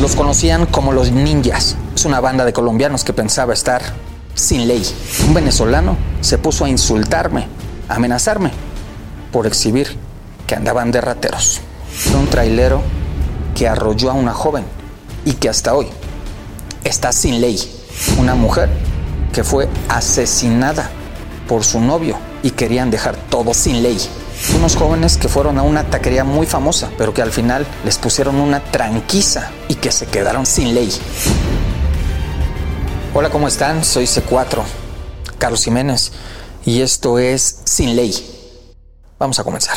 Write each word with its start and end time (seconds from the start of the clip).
Los 0.00 0.14
conocían 0.14 0.66
como 0.66 0.92
los 0.92 1.10
ninjas. 1.10 1.76
Es 1.94 2.04
una 2.04 2.20
banda 2.20 2.44
de 2.44 2.52
colombianos 2.52 3.04
que 3.04 3.12
pensaba 3.12 3.52
estar 3.52 3.82
sin 4.34 4.68
ley. 4.68 4.82
Un 5.26 5.34
venezolano 5.34 5.96
se 6.20 6.38
puso 6.38 6.64
a 6.64 6.68
insultarme, 6.68 7.46
a 7.88 7.96
amenazarme 7.96 8.50
por 9.32 9.46
exhibir 9.46 9.96
que 10.46 10.54
andaban 10.54 10.90
de 10.90 11.00
rateros. 11.00 11.60
Un 12.18 12.26
trailero 12.28 12.82
que 13.54 13.68
arrolló 13.68 14.10
a 14.10 14.14
una 14.14 14.32
joven 14.32 14.64
y 15.24 15.32
que 15.32 15.48
hasta 15.48 15.74
hoy 15.74 15.88
está 16.84 17.12
sin 17.12 17.40
ley. 17.40 17.58
Una 18.18 18.34
mujer 18.34 18.70
que 19.32 19.44
fue 19.44 19.68
asesinada 19.88 20.90
por 21.48 21.64
su 21.64 21.80
novio 21.80 22.16
y 22.42 22.50
querían 22.50 22.90
dejar 22.90 23.16
todo 23.16 23.54
sin 23.54 23.82
ley. 23.82 23.98
Unos 24.54 24.76
jóvenes 24.76 25.16
que 25.16 25.28
fueron 25.28 25.58
a 25.58 25.62
una 25.62 25.84
taquería 25.84 26.24
muy 26.24 26.46
famosa, 26.46 26.90
pero 26.96 27.12
que 27.12 27.22
al 27.22 27.32
final 27.32 27.66
les 27.84 27.98
pusieron 27.98 28.36
una 28.36 28.60
tranquiza 28.60 29.50
y 29.68 29.74
que 29.74 29.92
se 29.92 30.06
quedaron 30.06 30.46
sin 30.46 30.74
ley. 30.74 30.92
Hola, 33.14 33.30
¿cómo 33.30 33.48
están? 33.48 33.84
Soy 33.84 34.04
C4, 34.04 34.62
Carlos 35.38 35.64
Jiménez, 35.64 36.12
y 36.64 36.82
esto 36.82 37.18
es 37.18 37.62
Sin 37.64 37.96
Ley. 37.96 38.14
Vamos 39.18 39.38
a 39.40 39.44
comenzar. 39.44 39.76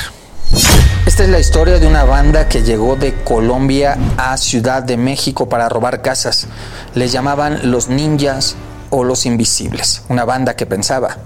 Esta 1.05 1.23
es 1.23 1.29
la 1.29 1.39
historia 1.39 1.79
de 1.79 1.87
una 1.87 2.03
banda 2.03 2.47
que 2.47 2.61
llegó 2.61 2.95
de 2.95 3.23
Colombia 3.23 3.97
a 4.17 4.37
Ciudad 4.37 4.83
de 4.83 4.97
México 4.97 5.49
para 5.49 5.69
robar 5.69 6.01
casas. 6.01 6.47
Les 6.93 7.11
llamaban 7.11 7.71
los 7.71 7.87
ninjas 7.87 8.55
o 8.89 9.03
los 9.03 9.25
invisibles. 9.25 10.03
Una 10.09 10.25
banda 10.25 10.55
que 10.55 10.65
pensaba 10.65 11.17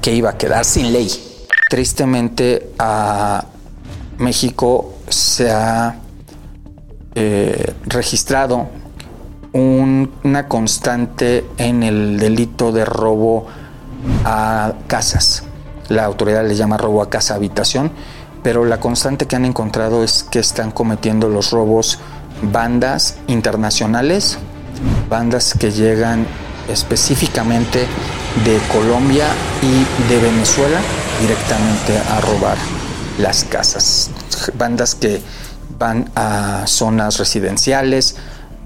que 0.00 0.12
iba 0.12 0.30
a 0.30 0.38
quedar 0.38 0.64
sin 0.64 0.92
ley. 0.92 1.27
Tristemente 1.68 2.70
a 2.78 3.44
México 4.18 4.94
se 5.08 5.50
ha 5.50 5.96
eh, 7.14 7.74
registrado 7.84 8.68
un- 9.52 10.10
una 10.24 10.46
constante 10.48 11.44
en 11.58 11.82
el 11.82 12.18
delito 12.18 12.70
de 12.72 12.84
robo 12.84 13.46
a 14.24 14.72
casas. 14.86 15.42
La 15.88 16.04
autoridad 16.04 16.46
le 16.46 16.54
llama 16.54 16.76
robo 16.76 17.02
a 17.02 17.10
casa 17.10 17.34
habitación, 17.34 17.90
pero 18.42 18.64
la 18.64 18.78
constante 18.78 19.26
que 19.26 19.36
han 19.36 19.44
encontrado 19.44 20.04
es 20.04 20.22
que 20.22 20.38
están 20.38 20.70
cometiendo 20.70 21.28
los 21.28 21.50
robos 21.50 21.98
bandas 22.42 23.16
internacionales, 23.26 24.38
bandas 25.10 25.54
que 25.58 25.70
llegan 25.72 26.26
específicamente 26.68 27.86
de 28.44 28.58
Colombia 28.72 29.26
y 29.62 30.08
de 30.08 30.20
Venezuela 30.20 30.80
directamente 31.20 31.98
a 31.98 32.20
robar 32.20 32.56
las 33.18 33.44
casas. 33.44 34.10
Bandas 34.54 34.94
que 34.94 35.20
van 35.78 36.10
a 36.14 36.64
zonas 36.66 37.18
residenciales, 37.18 38.16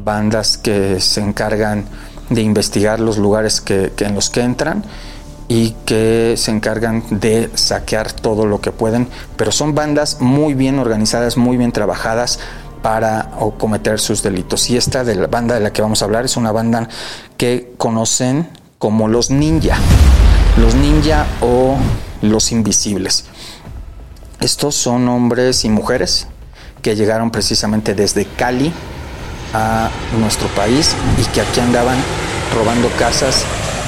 bandas 0.05 0.57
que 0.57 1.01
se 1.01 1.21
encargan 1.21 1.85
de 2.31 2.43
investigar 2.43 3.01
los 3.01 3.19
lugares 3.19 3.61
que, 3.61 3.93
en 3.99 4.15
los 4.15 4.31
que 4.31 4.41
entran 4.41 4.85
y 5.49 5.73
que 5.85 6.35
se 6.37 6.51
encargan 6.51 7.05
de 7.11 7.51
saquear 7.55 8.13
todo 8.13 8.47
lo 8.47 8.61
que 8.61 8.73
pueden, 8.73 9.09
pero 9.37 9.53
son 9.53 9.75
bandas 9.75 10.21
muy 10.21 10.55
bien 10.55 10.79
organizadas, 10.79 11.37
muy 11.37 11.57
bien 11.57 11.73
trabajadas 11.73 12.39
para 12.81 13.31
cometer 13.59 14.01
sus 14.01 14.23
delitos. 14.23 14.71
Y 14.71 14.77
esta 14.77 15.05
de 15.05 15.15
la 15.15 15.27
banda 15.27 15.55
de 15.55 15.61
la 15.61 15.73
que 15.73 15.83
vamos 15.83 16.03
a 16.03 16.07
hablar 16.07 16.25
es 16.25 16.37
una 16.37 16.53
banda 16.53 16.89
que 17.37 17.75
conocen 17.77 18.49
como 18.83 19.07
los 19.07 19.31
ninja, 19.31 19.77
los 20.57 20.75
ninja 20.75 21.25
o 21.41 21.77
los 22.21 22.51
invisibles. 22.51 23.27
Estos 24.41 24.75
son 24.75 25.09
hombres 25.09 25.65
y 25.65 25.69
mujeres 25.69 26.27
que 26.83 26.97
llegaron 26.97 27.31
precisamente 27.31 27.95
desde 27.95 28.25
Cali 28.25 28.73
a 29.55 29.89
nuestro 30.19 30.49
país 30.49 30.97
y 31.17 31.23
que 31.33 31.43
aquí 31.43 31.61
andaban 31.61 31.97
robando 32.57 32.89
casas 32.99 33.45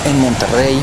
en 0.07 0.21
Monterrey, 0.21 0.81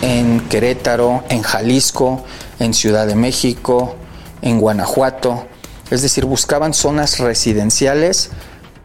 en 0.00 0.42
Querétaro, 0.48 1.24
en 1.28 1.42
Jalisco, 1.42 2.24
en 2.60 2.72
Ciudad 2.72 3.08
de 3.08 3.16
México, 3.16 3.96
en 4.42 4.60
Guanajuato. 4.60 5.48
Es 5.90 6.02
decir, 6.02 6.24
buscaban 6.24 6.72
zonas 6.72 7.18
residenciales 7.18 8.30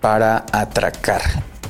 para 0.01 0.43
atracar. 0.51 1.21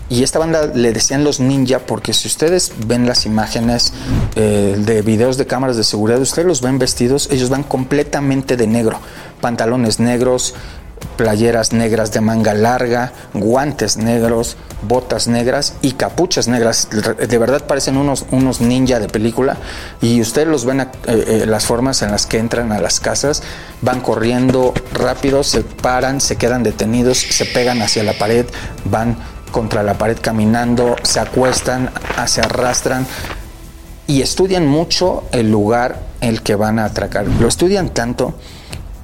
Y 0.09 0.23
esta 0.23 0.39
banda 0.39 0.67
le 0.67 0.93
decían 0.93 1.23
los 1.23 1.39
ninja 1.39 1.79
porque 1.79 2.13
si 2.13 2.27
ustedes 2.27 2.73
ven 2.85 3.07
las 3.07 3.25
imágenes 3.25 3.91
eh, 4.35 4.75
de 4.77 5.01
videos 5.01 5.37
de 5.37 5.47
cámaras 5.47 5.77
de 5.77 5.83
seguridad, 5.83 6.19
ustedes 6.21 6.47
los 6.47 6.61
ven 6.61 6.77
vestidos, 6.77 7.27
ellos 7.31 7.49
van 7.49 7.63
completamente 7.63 8.55
de 8.55 8.67
negro, 8.67 8.99
pantalones 9.41 9.99
negros, 9.99 10.53
playeras 11.17 11.73
negras 11.73 12.11
de 12.11 12.21
manga 12.21 12.53
larga, 12.53 13.13
guantes 13.33 13.97
negros, 13.97 14.57
botas 14.87 15.27
negras 15.27 15.73
y 15.81 15.93
capuchas 15.93 16.47
negras. 16.47 16.87
De 16.91 17.37
verdad 17.37 17.65
parecen 17.65 17.97
unos, 17.97 18.25
unos 18.31 18.61
ninja 18.61 18.99
de 18.99 19.07
película 19.07 19.57
y 20.01 20.21
ustedes 20.21 20.47
los 20.47 20.65
ven 20.65 20.81
eh, 20.81 20.87
eh, 21.07 21.43
las 21.47 21.65
formas 21.65 22.01
en 22.01 22.11
las 22.11 22.25
que 22.25 22.37
entran 22.37 22.71
a 22.71 22.79
las 22.79 22.99
casas, 22.99 23.43
van 23.81 24.01
corriendo 24.01 24.73
rápido, 24.93 25.43
se 25.43 25.61
paran, 25.61 26.21
se 26.21 26.35
quedan 26.35 26.63
detenidos, 26.63 27.17
se 27.17 27.45
pegan 27.45 27.81
hacia 27.81 28.03
la 28.03 28.13
pared, 28.13 28.45
van 28.85 29.17
contra 29.55 29.83
la 29.83 29.97
pared 29.97 30.17
caminando, 30.21 30.97
se 31.03 31.21
acuestan, 31.21 31.89
se 32.27 32.41
arrastran 32.41 33.07
y 34.05 34.21
estudian 34.21 34.67
mucho 34.67 35.23
el 35.31 35.49
lugar 35.49 36.01
en 36.19 36.27
el 36.27 36.41
que 36.41 36.55
van 36.55 36.77
a 36.77 36.83
atracar. 36.83 37.25
Lo 37.39 37.47
estudian 37.47 37.87
tanto 37.87 38.33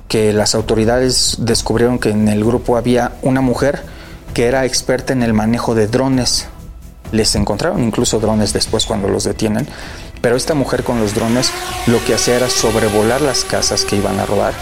que 0.09 0.33
las 0.33 0.53
autoridades 0.53 1.37
descubrieron 1.39 1.99
que 1.99 2.09
en 2.09 2.27
el 2.27 2.43
grupo 2.43 2.75
había 2.75 3.13
una 3.21 3.39
mujer 3.39 3.81
que 4.33 4.47
era 4.47 4.65
experta 4.65 5.13
en 5.13 5.23
el 5.23 5.31
manejo 5.33 5.73
de 5.73 5.87
drones. 5.87 6.49
Les 7.13 7.33
encontraron 7.35 7.81
incluso 7.81 8.19
drones 8.19 8.51
después 8.51 8.85
cuando 8.85 9.07
los 9.07 9.23
detienen. 9.23 9.69
Pero 10.19 10.35
esta 10.35 10.53
mujer 10.53 10.83
con 10.83 10.99
los 10.99 11.15
drones 11.15 11.49
lo 11.87 12.03
que 12.03 12.15
hacía 12.15 12.35
era 12.35 12.49
sobrevolar 12.49 13.21
las 13.21 13.45
casas 13.45 13.85
que 13.85 13.95
iban 13.95 14.19
a 14.19 14.25
robar. 14.25 14.53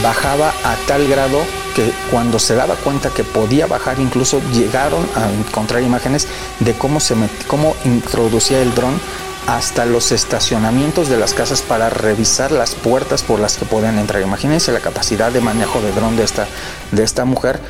Bajaba 0.00 0.50
a 0.62 0.76
tal 0.86 1.08
grado 1.08 1.40
que 1.74 1.92
cuando 2.10 2.38
se 2.38 2.54
daba 2.54 2.76
cuenta 2.76 3.10
que 3.10 3.24
podía 3.24 3.66
bajar, 3.66 3.98
incluso 3.98 4.40
llegaron 4.52 5.06
a 5.14 5.30
encontrar 5.30 5.82
imágenes 5.82 6.26
de 6.60 6.72
cómo, 6.74 7.00
se 7.00 7.14
cómo 7.48 7.74
introducía 7.84 8.60
el 8.62 8.74
dron 8.74 8.98
hasta 9.46 9.84
los 9.84 10.12
estacionamientos 10.12 11.08
de 11.08 11.18
las 11.18 11.34
casas 11.34 11.62
para 11.62 11.90
revisar 11.90 12.50
las 12.50 12.74
puertas 12.74 13.22
por 13.22 13.40
las 13.40 13.56
que 13.56 13.66
podían 13.66 13.98
entrar. 13.98 14.22
Imagínense 14.22 14.72
la 14.72 14.80
capacidad 14.80 15.30
de 15.30 15.40
manejo 15.40 15.80
de 15.80 15.92
dron 15.92 16.16
de 16.16 16.24
esta, 16.24 16.46
de 16.92 17.02
esta 17.02 17.24
mujer. 17.24 17.60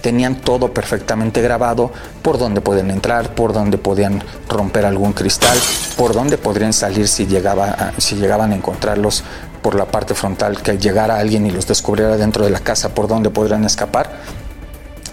Tenían 0.00 0.40
todo 0.40 0.74
perfectamente 0.74 1.40
grabado, 1.42 1.92
por 2.22 2.36
dónde 2.36 2.60
pueden 2.60 2.90
entrar, 2.90 3.36
por 3.36 3.52
dónde 3.52 3.78
podían 3.78 4.24
romper 4.48 4.84
algún 4.84 5.12
cristal, 5.12 5.56
por 5.96 6.12
dónde 6.12 6.38
podrían 6.38 6.72
salir 6.72 7.06
si, 7.06 7.26
llegaba 7.26 7.92
si 7.98 8.16
llegaban 8.16 8.50
a 8.50 8.56
encontrarlos 8.56 9.22
por 9.62 9.74
la 9.74 9.86
parte 9.86 10.14
frontal, 10.14 10.60
que 10.60 10.76
llegara 10.76 11.18
alguien 11.18 11.46
y 11.46 11.50
los 11.50 11.66
descubriera 11.66 12.16
dentro 12.16 12.44
de 12.44 12.50
la 12.50 12.60
casa, 12.60 12.94
por 12.94 13.08
dónde 13.08 13.30
podrían 13.30 13.64
escapar. 13.64 14.10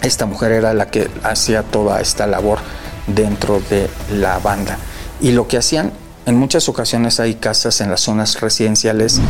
Esta 0.02 0.26
mujer 0.26 0.52
era 0.52 0.74
la 0.74 0.86
que 0.86 1.10
hacía 1.22 1.62
toda 1.62 2.00
esta 2.00 2.26
labor 2.26 2.58
dentro 3.06 3.60
de 3.70 3.88
la 4.12 4.38
banda. 4.38 4.78
Y 5.20 5.32
lo 5.32 5.46
que 5.46 5.58
hacían, 5.58 5.92
en 6.26 6.36
muchas 6.36 6.68
ocasiones 6.68 7.20
hay 7.20 7.34
casas 7.34 7.80
en 7.80 7.90
las 7.90 8.00
zonas 8.00 8.40
residenciales 8.40 9.20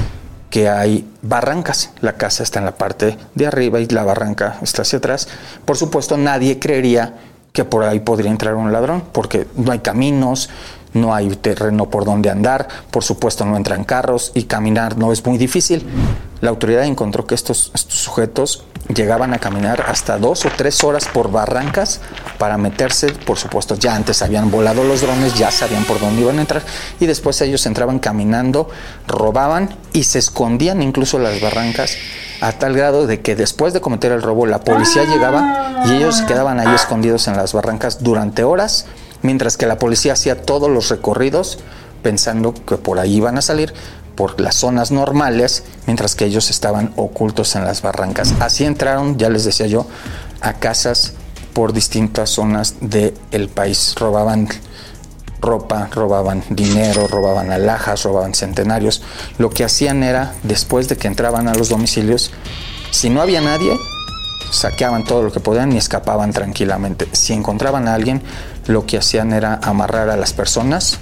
que 0.51 0.69
hay 0.69 1.09
barrancas. 1.23 1.91
La 2.01 2.17
casa 2.17 2.43
está 2.43 2.59
en 2.59 2.65
la 2.65 2.77
parte 2.77 3.17
de 3.35 3.47
arriba 3.47 3.81
y 3.81 3.87
la 3.87 4.05
barranca 4.05 4.59
está 4.63 4.83
hacia 4.83 4.99
atrás. 4.99 5.29
Por 5.65 5.77
supuesto, 5.77 6.17
nadie 6.17 6.59
creería 6.59 7.15
que 7.53 7.65
por 7.65 7.85
ahí 7.85 8.01
podría 8.01 8.31
entrar 8.31 8.55
un 8.55 8.73
ladrón, 8.73 9.03
porque 9.13 9.47
no 9.57 9.73
hay 9.73 9.81
caminos, 9.81 10.51
no 10.93 11.15
hay 11.15 11.29
terreno 11.37 11.91
por 11.91 12.05
donde 12.05 12.31
andar, 12.31 12.69
por 12.91 13.05
supuesto 13.05 13.45
no 13.45 13.57
entran 13.57 13.85
carros 13.85 14.33
y 14.35 14.45
caminar 14.45 14.97
no 14.97 15.13
es 15.13 15.25
muy 15.25 15.39
difícil. 15.39 15.87
La 16.41 16.51
autoridad 16.51 16.85
encontró 16.85 17.27
que 17.27 17.35
estos, 17.35 17.71
sujetos 17.75 18.65
llegaban 18.89 19.35
a 19.35 19.39
caminar 19.39 19.85
hasta 19.87 20.19
dos 20.19 20.47
o 20.47 20.49
tres 20.57 20.83
horas 20.83 21.07
por 21.07 21.31
barrancas 21.31 22.01
para 22.39 22.57
meterse, 22.57 23.13
por 23.13 23.39
supuesto 23.39 23.75
ya 23.77 23.95
antes 23.95 24.23
habían 24.23 24.51
volado 24.51 24.83
los 24.83 25.03
drones, 25.03 25.35
ya 25.35 25.51
sabían 25.51 25.85
por 25.85 26.01
dónde 26.01 26.23
iban 26.23 26.39
a 26.39 26.41
entrar 26.41 26.63
y 26.99 27.07
después 27.07 27.41
ellos 27.43 27.67
entraban 27.67 27.99
caminando, 27.99 28.69
robaban 29.07 29.77
y 29.93 30.05
se 30.05 30.19
escondían 30.19 30.83
incluso 30.83 31.19
las 31.19 31.41
barrancas 31.41 31.97
a 32.41 32.53
tal 32.53 32.75
grado 32.75 33.07
de 33.07 33.21
que 33.21 33.37
después 33.37 33.75
de 33.75 33.83
cometer 33.83 34.13
el 34.13 34.23
robo 34.23 34.47
la 34.47 34.61
policía 34.61 35.05
llegaba 35.05 35.85
y 35.87 35.93
ellos 35.93 36.23
quedaban 36.23 36.59
ahí 36.59 36.75
escondidos 36.75 37.29
en 37.29 37.37
las 37.37 37.53
barrancas 37.53 38.03
durante 38.03 38.45
horas 38.45 38.87
mientras 39.23 39.57
que 39.57 39.67
la 39.67 39.79
policía 39.79 40.15
hacía 40.15 40.43
todos 40.43 40.71
los 40.71 40.89
recorridos 40.89 41.59
pensando 42.03 42.55
que 42.55 42.77
por 42.77 42.99
ahí 42.99 43.17
iban 43.17 43.39
a 43.39 43.43
salir 43.43 43.75
por 44.17 44.41
las 44.41 44.57
zonas 44.57 44.91
normales, 44.91 45.65
mientras 45.87 46.15
que 46.15 46.27
ellos 46.27 46.51
estaban 46.51 46.93
ocultos 46.97 47.57
en 47.57 47.65
las 47.65 47.83
barrancas. 47.83 48.35
Así 48.41 48.65
entraron, 48.65 49.17
ya 49.19 49.31
les 49.31 49.45
decía 49.45 49.67
yo, 49.67 49.87
a 50.41 50.55
casas 50.55 51.13
por 51.55 51.73
distintas 51.73 52.31
zonas 52.31 52.75
del 52.81 53.49
país. 53.49 53.95
Robaban 53.99 54.49
ropa, 55.41 55.89
robaban 55.93 56.45
dinero, 56.51 57.07
robaban 57.09 57.51
alhajas, 57.51 58.03
robaban 58.03 58.35
centenarios. 58.35 59.03
Lo 59.39 59.51
que 59.51 59.65
hacían 59.65 60.03
era, 60.03 60.35
después 60.43 60.89
de 60.89 60.97
que 60.97 61.09
entraban 61.09 61.49
a 61.49 61.55
los 61.55 61.69
domicilios, 61.69 62.31
si 62.91 63.09
no 63.09 63.23
había 63.23 63.41
nadie, 63.41 63.73
saqueaban 64.51 65.05
todo 65.05 65.23
lo 65.23 65.33
que 65.33 65.41
podían 65.41 65.73
y 65.73 65.77
escapaban 65.77 66.33
tranquilamente. 66.33 67.09
Si 67.13 67.33
encontraban 67.33 67.89
a 67.89 67.95
alguien, 67.95 68.23
lo 68.67 68.87
que 68.87 68.99
hacían 68.99 69.33
era 69.33 69.61
amarrar 69.63 70.11
a 70.11 70.17
las 70.17 70.33
personas, 70.33 70.99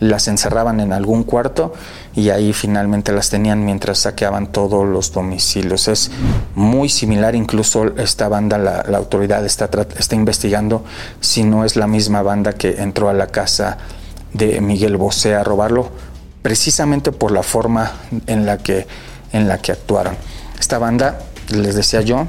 las 0.00 0.28
encerraban 0.28 0.80
en 0.80 0.92
algún 0.92 1.24
cuarto 1.24 1.72
y 2.14 2.30
ahí 2.30 2.52
finalmente 2.52 3.12
las 3.12 3.30
tenían 3.30 3.64
mientras 3.64 4.00
saqueaban 4.00 4.48
todos 4.48 4.86
los 4.86 5.12
domicilios. 5.12 5.88
Es 5.88 6.10
muy 6.54 6.88
similar, 6.88 7.34
incluso 7.34 7.96
esta 7.96 8.28
banda, 8.28 8.58
la, 8.58 8.96
autoridad 8.96 9.44
está, 9.44 9.70
está 9.98 10.14
investigando 10.14 10.84
si 11.20 11.44
no 11.44 11.64
es 11.64 11.76
la 11.76 11.86
misma 11.86 12.22
banda 12.22 12.52
que 12.52 12.82
entró 12.82 13.08
a 13.08 13.14
la 13.14 13.28
casa 13.28 13.78
de 14.32 14.60
Miguel 14.60 14.96
Bosé 14.96 15.34
a 15.34 15.44
robarlo, 15.44 15.88
precisamente 16.42 17.10
por 17.10 17.32
la 17.32 17.42
forma 17.42 17.92
en 18.26 18.44
la 18.46 18.58
que, 18.58 18.86
en 19.32 19.48
la 19.48 19.58
que 19.58 19.72
actuaron. 19.72 20.16
Esta 20.58 20.78
banda, 20.78 21.18
les 21.48 21.74
decía 21.74 22.02
yo, 22.02 22.28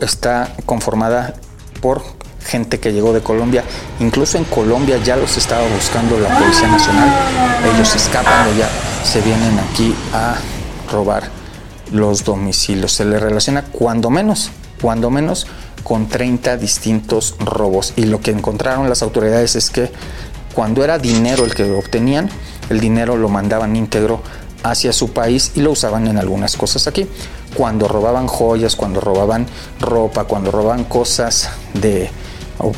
está, 0.00 0.54
conformada 0.66 1.34
por 1.80 2.02
gente 2.44 2.78
que 2.78 2.92
llegó 2.92 3.12
de 3.12 3.20
Colombia. 3.20 3.64
Incluso 4.00 4.38
en 4.38 4.44
Colombia 4.44 4.98
ya 5.02 5.16
los 5.16 5.36
estaba 5.36 5.66
buscando 5.68 6.18
la 6.18 6.38
Policía 6.38 6.68
Nacional. 6.68 7.08
Ellos 7.74 7.94
escapan 7.94 8.44
de 8.44 8.50
allá, 8.52 8.68
se 9.04 9.20
vienen 9.22 9.58
aquí 9.58 9.94
a 10.12 10.36
robar 10.90 11.24
los 11.92 12.24
domicilios. 12.24 12.92
Se 12.92 13.04
les 13.04 13.20
relaciona 13.20 13.62
cuando 13.62 14.10
menos, 14.10 14.50
cuando 14.80 15.10
menos 15.10 15.46
con 15.82 16.08
30 16.08 16.56
distintos 16.56 17.36
robos. 17.38 17.92
Y 17.96 18.04
lo 18.04 18.20
que 18.20 18.30
encontraron 18.30 18.88
las 18.88 19.02
autoridades 19.02 19.56
es 19.56 19.70
que 19.70 19.90
cuando 20.54 20.84
era 20.84 20.98
dinero 20.98 21.44
el 21.44 21.54
que 21.54 21.70
obtenían, 21.70 22.28
el 22.70 22.80
dinero 22.80 23.16
lo 23.16 23.28
mandaban 23.28 23.76
íntegro 23.76 24.22
hacia 24.64 24.92
su 24.92 25.12
país 25.12 25.52
y 25.54 25.60
lo 25.60 25.70
usaban 25.70 26.08
en 26.08 26.18
algunas 26.18 26.56
cosas 26.56 26.88
aquí. 26.88 27.06
Cuando 27.54 27.86
robaban 27.86 28.26
joyas, 28.26 28.74
cuando 28.74 29.00
robaban 29.00 29.46
ropa, 29.78 30.24
cuando 30.24 30.50
robaban 30.50 30.84
cosas 30.84 31.50
de, 31.74 32.10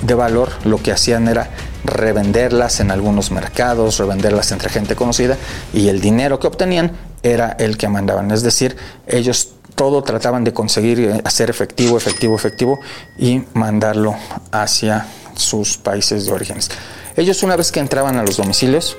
de 0.03 0.15
valor, 0.15 0.51
lo 0.65 0.83
que 0.83 0.93
hacían 0.93 1.29
era 1.29 1.49
revenderlas 1.85 2.81
en 2.81 2.91
algunos 2.91 3.31
mercados, 3.31 3.99
revenderlas 3.99 4.51
entre 4.53 4.69
gente 4.69 4.97
conocida 4.97 5.39
y 5.73 5.89
el 5.89 6.01
dinero 6.01 6.41
que 6.41 6.49
obtenían 6.49 6.93
era 7.23 7.57
el 7.59 7.79
que 7.79 7.89
mandaban. 7.89 8.31
Es 8.33 8.43
decir, 8.43 8.77
ellos 9.07 9.51
todo 9.77 10.03
trataban 10.03 10.43
de 10.43 10.53
conseguir 10.53 11.01
eh, 11.01 11.21
hacer 11.25 11.51
efectivo, 11.51 11.97
efectivo, 11.97 12.35
efectivo 12.35 12.81
y 13.17 13.43
mandarlo 13.55 14.17
hacia 14.51 15.07
sus 15.37 15.77
países 15.77 16.27
de 16.27 16.33
orígenes. 16.33 16.71
Ellos 17.17 17.43
una 17.43 17.57
vez 17.57 17.71
que 17.71 17.81
entraban 17.81 18.17
a 18.17 18.25
los 18.25 18.37
domicilios, 18.39 18.97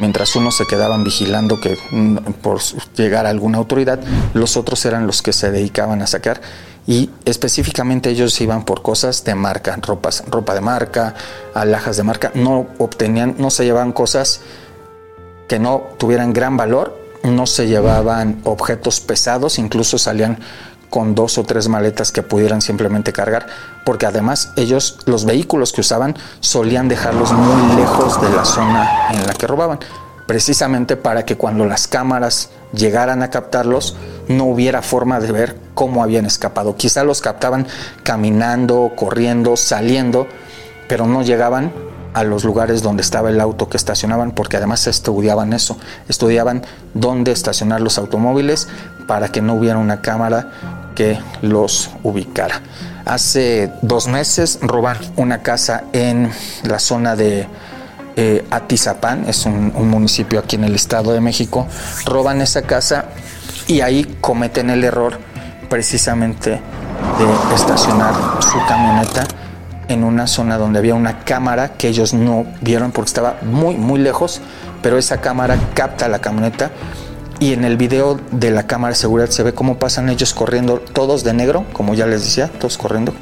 mientras 0.00 0.36
unos 0.36 0.56
se 0.56 0.66
quedaban 0.66 1.04
vigilando 1.04 1.60
que 1.60 1.78
mm, 1.90 2.16
por 2.42 2.60
llegar 2.96 3.26
a 3.26 3.30
alguna 3.30 3.58
autoridad, 3.58 4.00
los 4.34 4.56
otros 4.56 4.84
eran 4.84 5.06
los 5.06 5.22
que 5.22 5.32
se 5.32 5.50
dedicaban 5.50 6.02
a 6.02 6.06
sacar 6.06 6.40
y 6.86 7.10
específicamente 7.24 8.10
ellos 8.10 8.40
iban 8.40 8.64
por 8.64 8.82
cosas 8.82 9.24
de 9.24 9.34
marca, 9.34 9.76
ropas, 9.82 10.24
ropa 10.28 10.54
de 10.54 10.60
marca, 10.60 11.14
alhajas 11.54 11.96
de 11.96 12.04
marca, 12.04 12.30
no 12.34 12.66
obtenían, 12.78 13.34
no 13.38 13.50
se 13.50 13.64
llevaban 13.64 13.92
cosas 13.92 14.40
que 15.48 15.58
no 15.58 15.88
tuvieran 15.98 16.32
gran 16.32 16.56
valor, 16.56 16.96
no 17.24 17.46
se 17.46 17.66
llevaban 17.66 18.40
objetos 18.44 19.00
pesados, 19.00 19.58
incluso 19.58 19.98
salían 19.98 20.38
con 20.96 21.14
dos 21.14 21.36
o 21.36 21.44
tres 21.44 21.68
maletas 21.68 22.10
que 22.10 22.22
pudieran 22.22 22.62
simplemente 22.62 23.12
cargar, 23.12 23.48
porque 23.84 24.06
además 24.06 24.52
ellos, 24.56 24.96
los 25.04 25.26
vehículos 25.26 25.74
que 25.74 25.82
usaban, 25.82 26.16
solían 26.40 26.88
dejarlos 26.88 27.32
muy 27.32 27.76
lejos 27.76 28.18
de 28.18 28.30
la 28.30 28.46
zona 28.46 29.10
en 29.10 29.26
la 29.26 29.34
que 29.34 29.46
robaban, 29.46 29.78
precisamente 30.26 30.96
para 30.96 31.26
que 31.26 31.36
cuando 31.36 31.66
las 31.66 31.86
cámaras 31.86 32.48
llegaran 32.72 33.22
a 33.22 33.28
captarlos, 33.28 33.94
no 34.28 34.44
hubiera 34.44 34.80
forma 34.80 35.20
de 35.20 35.32
ver 35.32 35.58
cómo 35.74 36.02
habían 36.02 36.24
escapado. 36.24 36.76
Quizá 36.76 37.04
los 37.04 37.20
captaban 37.20 37.66
caminando, 38.02 38.92
corriendo, 38.96 39.58
saliendo, 39.58 40.26
pero 40.88 41.06
no 41.06 41.20
llegaban 41.20 41.74
a 42.14 42.24
los 42.24 42.42
lugares 42.44 42.82
donde 42.82 43.02
estaba 43.02 43.28
el 43.28 43.42
auto 43.42 43.68
que 43.68 43.76
estacionaban, 43.76 44.30
porque 44.30 44.56
además 44.56 44.86
estudiaban 44.86 45.52
eso, 45.52 45.76
estudiaban 46.08 46.62
dónde 46.94 47.32
estacionar 47.32 47.82
los 47.82 47.98
automóviles 47.98 48.66
para 49.06 49.28
que 49.28 49.42
no 49.42 49.52
hubiera 49.52 49.76
una 49.76 50.00
cámara 50.00 50.85
que 50.96 51.20
los 51.42 51.90
ubicara. 52.02 52.60
Hace 53.04 53.70
dos 53.82 54.08
meses 54.08 54.58
roban 54.62 54.96
una 55.14 55.42
casa 55.42 55.84
en 55.92 56.32
la 56.64 56.80
zona 56.80 57.14
de 57.14 57.46
eh, 58.16 58.44
Atizapán, 58.50 59.26
es 59.28 59.46
un, 59.46 59.72
un 59.76 59.88
municipio 59.88 60.40
aquí 60.40 60.56
en 60.56 60.64
el 60.64 60.74
Estado 60.74 61.12
de 61.12 61.20
México, 61.20 61.68
roban 62.04 62.40
esa 62.40 62.62
casa 62.62 63.10
y 63.68 63.82
ahí 63.82 64.16
cometen 64.20 64.70
el 64.70 64.82
error 64.82 65.20
precisamente 65.68 66.50
de 67.18 67.54
estacionar 67.54 68.14
su 68.40 68.58
camioneta 68.66 69.26
en 69.88 70.02
una 70.02 70.26
zona 70.26 70.58
donde 70.58 70.78
había 70.78 70.94
una 70.94 71.20
cámara 71.20 71.74
que 71.74 71.88
ellos 71.88 72.12
no 72.12 72.46
vieron 72.60 72.92
porque 72.92 73.08
estaba 73.08 73.36
muy, 73.42 73.76
muy 73.76 74.00
lejos, 74.00 74.40
pero 74.82 74.98
esa 74.98 75.20
cámara 75.20 75.58
capta 75.74 76.08
la 76.08 76.18
camioneta 76.18 76.70
y 77.38 77.52
en 77.52 77.64
el 77.64 77.76
video 77.76 78.18
de 78.30 78.50
la 78.50 78.66
cámara 78.66 78.92
de 78.94 79.00
seguridad 79.00 79.28
se 79.28 79.42
ve 79.42 79.52
cómo 79.52 79.78
pasan 79.78 80.08
ellos 80.08 80.32
corriendo, 80.32 80.78
todos 80.78 81.24
de 81.24 81.34
negro, 81.34 81.66
como 81.72 81.94
ya 81.94 82.06
les 82.06 82.24
decía, 82.24 82.48
todos 82.48 82.78
corriendo, 82.78 83.12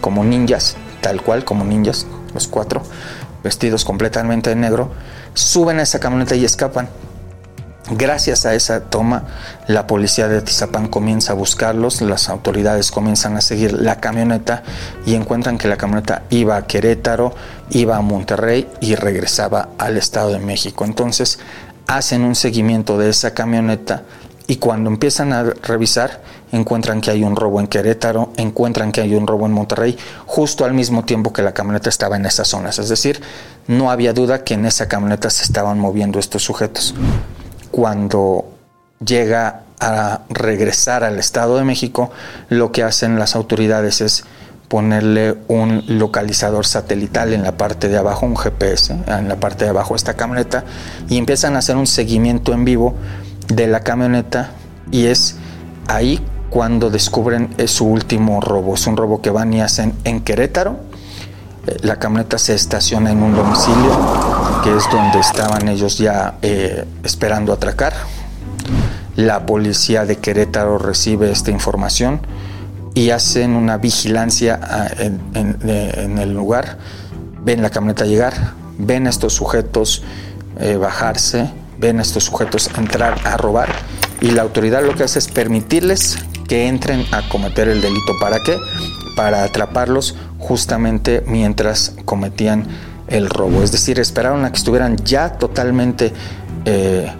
como 0.00 0.24
ninjas, 0.24 0.76
tal 1.00 1.22
cual, 1.22 1.44
como 1.44 1.64
ninjas, 1.64 2.06
los 2.34 2.48
cuatro, 2.48 2.82
vestidos 3.42 3.84
completamente 3.84 4.50
de 4.50 4.56
negro, 4.56 4.90
suben 5.34 5.78
a 5.78 5.82
esa 5.82 6.00
camioneta 6.00 6.34
y 6.34 6.44
escapan. 6.44 6.88
Gracias 7.92 8.46
a 8.46 8.54
esa 8.54 8.82
toma, 8.82 9.24
la 9.66 9.88
policía 9.88 10.28
de 10.28 10.42
Tizapán 10.42 10.86
comienza 10.86 11.32
a 11.32 11.34
buscarlos, 11.34 12.00
las 12.02 12.28
autoridades 12.28 12.92
comienzan 12.92 13.36
a 13.36 13.40
seguir 13.40 13.72
la 13.72 13.96
camioneta 13.96 14.62
y 15.06 15.14
encuentran 15.14 15.58
que 15.58 15.66
la 15.66 15.76
camioneta 15.76 16.22
iba 16.30 16.56
a 16.56 16.66
Querétaro, 16.68 17.34
iba 17.70 17.96
a 17.96 18.00
Monterrey 18.00 18.68
y 18.80 18.94
regresaba 18.94 19.70
al 19.76 19.96
Estado 19.96 20.30
de 20.30 20.38
México. 20.38 20.84
Entonces 20.84 21.40
hacen 21.86 22.22
un 22.22 22.34
seguimiento 22.34 22.98
de 22.98 23.10
esa 23.10 23.34
camioneta 23.34 24.02
y 24.46 24.56
cuando 24.56 24.90
empiezan 24.90 25.32
a 25.32 25.44
revisar 25.44 26.22
encuentran 26.52 27.00
que 27.00 27.12
hay 27.12 27.22
un 27.22 27.36
robo 27.36 27.60
en 27.60 27.68
Querétaro, 27.68 28.32
encuentran 28.36 28.90
que 28.90 29.00
hay 29.00 29.14
un 29.14 29.26
robo 29.26 29.46
en 29.46 29.52
Monterrey, 29.52 29.96
justo 30.26 30.64
al 30.64 30.74
mismo 30.74 31.04
tiempo 31.04 31.32
que 31.32 31.42
la 31.42 31.52
camioneta 31.52 31.88
estaba 31.88 32.16
en 32.16 32.26
esas 32.26 32.48
zonas. 32.48 32.80
Es 32.80 32.88
decir, 32.88 33.20
no 33.68 33.92
había 33.92 34.12
duda 34.12 34.42
que 34.42 34.54
en 34.54 34.66
esa 34.66 34.88
camioneta 34.88 35.30
se 35.30 35.44
estaban 35.44 35.78
moviendo 35.78 36.18
estos 36.18 36.42
sujetos 36.42 36.94
cuando 37.70 38.44
llega 39.04 39.62
a 39.78 40.20
regresar 40.28 41.04
al 41.04 41.18
Estado 41.18 41.56
de 41.56 41.64
México, 41.64 42.10
lo 42.48 42.70
que 42.72 42.82
hacen 42.82 43.18
las 43.18 43.34
autoridades 43.34 44.00
es 44.00 44.24
ponerle 44.70 45.36
un 45.48 45.82
localizador 45.88 46.64
satelital 46.64 47.32
en 47.32 47.42
la 47.42 47.56
parte 47.56 47.88
de 47.88 47.98
abajo, 47.98 48.24
un 48.24 48.36
GPS, 48.36 48.92
en 49.08 49.28
la 49.28 49.34
parte 49.34 49.64
de 49.64 49.70
abajo 49.70 49.94
de 49.94 49.96
esta 49.96 50.14
camioneta, 50.14 50.64
y 51.08 51.18
empiezan 51.18 51.56
a 51.56 51.58
hacer 51.58 51.76
un 51.76 51.88
seguimiento 51.88 52.52
en 52.52 52.64
vivo 52.64 52.94
de 53.48 53.66
la 53.66 53.80
camioneta 53.80 54.52
y 54.92 55.06
es 55.06 55.34
ahí 55.88 56.24
cuando 56.50 56.88
descubren 56.88 57.50
su 57.66 57.84
último 57.84 58.40
robo. 58.40 58.74
Es 58.74 58.86
un 58.86 58.96
robo 58.96 59.20
que 59.20 59.30
van 59.30 59.52
y 59.52 59.60
hacen 59.60 59.92
en 60.04 60.20
Querétaro. 60.20 60.76
Eh, 61.66 61.76
la 61.82 61.96
camioneta 61.96 62.38
se 62.38 62.54
estaciona 62.54 63.10
en 63.10 63.24
un 63.24 63.34
domicilio 63.34 63.90
que 64.62 64.76
es 64.76 64.84
donde 64.92 65.18
estaban 65.18 65.66
ellos 65.66 65.98
ya 65.98 66.34
eh, 66.42 66.84
esperando 67.02 67.52
atracar. 67.52 67.92
La 69.16 69.46
policía 69.46 70.06
de 70.06 70.18
Querétaro 70.18 70.78
recibe 70.78 71.32
esta 71.32 71.50
información, 71.50 72.20
y 72.94 73.10
hacen 73.10 73.54
una 73.54 73.78
vigilancia 73.78 74.60
ah, 74.62 74.88
en, 74.98 76.18
el 76.18 76.32
lugar. 76.34 76.78
Ven 77.42 77.62
la 77.62 77.70
camioneta 77.70 78.04
llegar, 78.04 78.34
ven 78.78 79.06
a 79.06 79.10
estos 79.10 79.34
sujetos 79.34 80.02
eh, 80.58 80.76
bajarse, 80.76 81.50
ven 81.78 81.98
a 81.98 82.02
estos 82.02 82.24
sujetos 82.24 82.70
entrar 82.76 83.18
a 83.24 83.36
robar 83.36 83.68
y 84.20 84.32
la 84.32 84.42
autoridad 84.42 84.84
lo 84.84 84.94
que 84.94 85.04
hace 85.04 85.18
es 85.18 85.28
permitirles 85.28 86.18
que 86.46 86.66
entren 86.66 87.06
a 87.12 87.26
cometer 87.28 87.68
el 87.68 87.80
delito. 87.80 88.12
¿Para 88.20 88.38
qué? 88.40 88.56
Para 89.16 89.44
atraparlos 89.44 90.16
justamente 90.38 91.22
mientras 91.26 91.94
cometían 92.04 92.66
el 93.08 93.30
robo. 93.30 93.62
Es 93.62 93.72
decir, 93.72 93.98
esperaron 93.98 94.44
a 94.44 94.50
que 94.50 94.58
estuvieran 94.58 94.96
ya 94.98 95.32
totalmente 95.32 96.12
eh, 96.64 97.10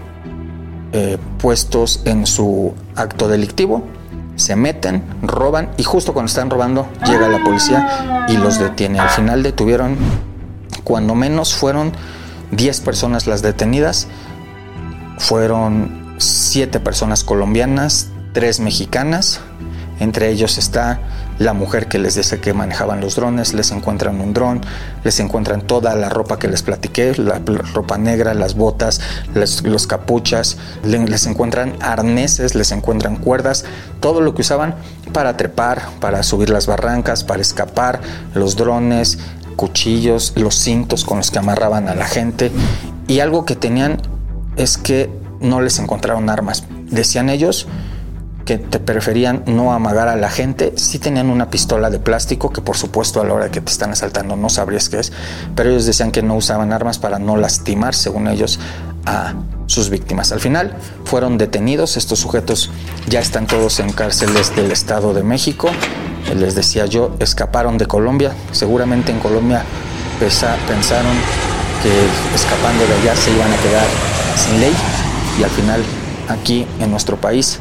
eh, 0.93 1.19
puestos 1.39 2.03
en 2.05 2.27
su 2.27 2.75
acto 2.97 3.29
delictivo, 3.29 3.85
se 4.41 4.57
meten, 4.57 5.05
roban 5.23 5.71
y 5.77 5.85
justo 5.85 6.13
cuando 6.13 6.29
están 6.29 6.51
robando 6.51 6.89
llega 7.07 7.29
la 7.29 7.45
policía 7.45 8.27
y 8.29 8.37
los 8.37 8.59
detiene. 8.59 8.99
Al 8.99 9.11
final 9.11 9.43
detuvieron, 9.43 9.97
cuando 10.83 11.15
menos 11.15 11.55
fueron 11.55 11.93
10 12.51 12.81
personas 12.81 13.27
las 13.27 13.43
detenidas, 13.43 14.09
fueron 15.19 16.17
7 16.19 16.81
personas 16.81 17.23
colombianas, 17.23 18.09
3 18.33 18.61
mexicanas, 18.61 19.41
entre 20.01 20.31
ellos 20.31 20.59
está 20.59 21.01
la 21.41 21.55
mujer 21.55 21.89
que 21.89 21.99
les 21.99 22.17
dice 22.17 22.39
que 22.39 22.53
manejaban 22.53 23.01
los 23.01 23.17
drones, 23.17 23.55
les 23.55 23.71
encuentran 23.71 24.21
un 24.21 24.35
dron, 24.35 24.61
les 25.05 25.19
encuentran 25.21 25.63
toda 25.63 25.95
la 25.97 26.11
ropa 26.11 26.39
que 26.39 26.49
les 26.49 26.63
platiqué, 26.63 27.15
la 27.17 27.41
ropa 27.73 27.97
negra, 27.97 28.35
las 28.35 28.55
botas, 28.55 29.01
los 29.35 29.87
capuchas, 29.87 30.59
les 30.85 31.27
encuentran 31.27 31.73
arneses, 31.81 32.55
les 32.55 32.73
encuentran 32.73 33.17
cuerdas, 33.17 33.65
todo 34.01 34.21
lo 34.21 34.35
que 34.35 34.43
usaban 34.43 34.75
para 35.15 35.39
trepar, 35.39 35.81
para 35.99 36.23
subir 36.23 36.51
las 36.51 36.67
barrancas, 36.67 37.25
para 37.25 37.41
escapar, 37.41 38.03
los 38.35 38.57
drones, 38.57 39.19
cuchillos, 39.57 40.35
los 40.37 40.57
cintos 40.57 41.07
con 41.07 41.17
los 41.17 41.31
que 41.31 41.39
amarraban 41.39 41.89
a 41.89 41.95
la 41.95 42.05
gente. 42.05 42.53
Y 43.09 43.21
algo 43.21 43.47
que 43.47 43.57
tenían 43.57 44.03
es 44.57 44.77
que 44.77 45.09
no 45.41 45.63
les 45.63 45.79
encontraron 45.79 46.29
armas. 46.29 46.65
Decían 46.91 47.31
ellos, 47.31 47.67
que 48.51 48.59
te 48.59 48.81
preferían 48.81 49.45
no 49.47 49.73
amagar 49.73 50.09
a 50.09 50.17
la 50.17 50.29
gente, 50.29 50.73
sí 50.75 50.99
tenían 50.99 51.31
una 51.31 51.51
pistola 51.51 51.89
de 51.89 52.01
plástico 52.01 52.53
que 52.53 52.61
por 52.61 52.77
supuesto 52.77 53.21
a 53.21 53.25
la 53.25 53.33
hora 53.33 53.49
que 53.53 53.61
te 53.61 53.71
están 53.71 53.93
asaltando 53.93 54.35
no 54.35 54.51
sabrías 54.51 54.89
qué 54.89 54.99
es, 54.99 55.13
pero 55.55 55.71
ellos 55.71 55.87
decían 55.87 56.11
que 56.11 56.21
no 56.21 56.35
usaban 56.35 56.73
armas 56.73 56.99
para 56.99 57.21
no 57.21 57.37
lastimar, 57.37 57.95
según 57.95 58.27
ellos, 58.27 58.59
a 59.07 59.35
sus 59.67 59.89
víctimas. 59.89 60.33
Al 60.33 60.41
final 60.41 60.75
fueron 61.05 61.39
detenidos, 61.39 61.97
estos 61.97 62.19
sujetos 62.19 62.73
ya 63.09 63.21
están 63.21 63.47
todos 63.47 63.79
en 63.79 63.93
cárceles 63.93 64.57
del 64.57 64.73
Estado 64.73 65.15
de 65.15 65.23
México, 65.23 65.71
les 66.37 66.57
decía 66.57 66.87
yo, 66.87 67.15
escaparon 67.21 67.79
de 67.79 67.87
Colombia, 67.87 68.33
seguramente 68.51 69.13
en 69.13 69.21
Colombia 69.21 69.63
pensaron 70.19 71.13
que 71.85 72.35
escapando 72.35 72.85
de 72.85 72.95
allá 72.95 73.15
se 73.15 73.31
iban 73.31 73.53
a 73.53 73.57
quedar 73.59 73.87
sin 74.35 74.59
ley. 74.59 74.73
Y 75.39 75.45
al 75.45 75.51
final 75.51 75.85
aquí 76.29 76.67
en 76.81 76.91
nuestro 76.91 77.17
país 77.17 77.61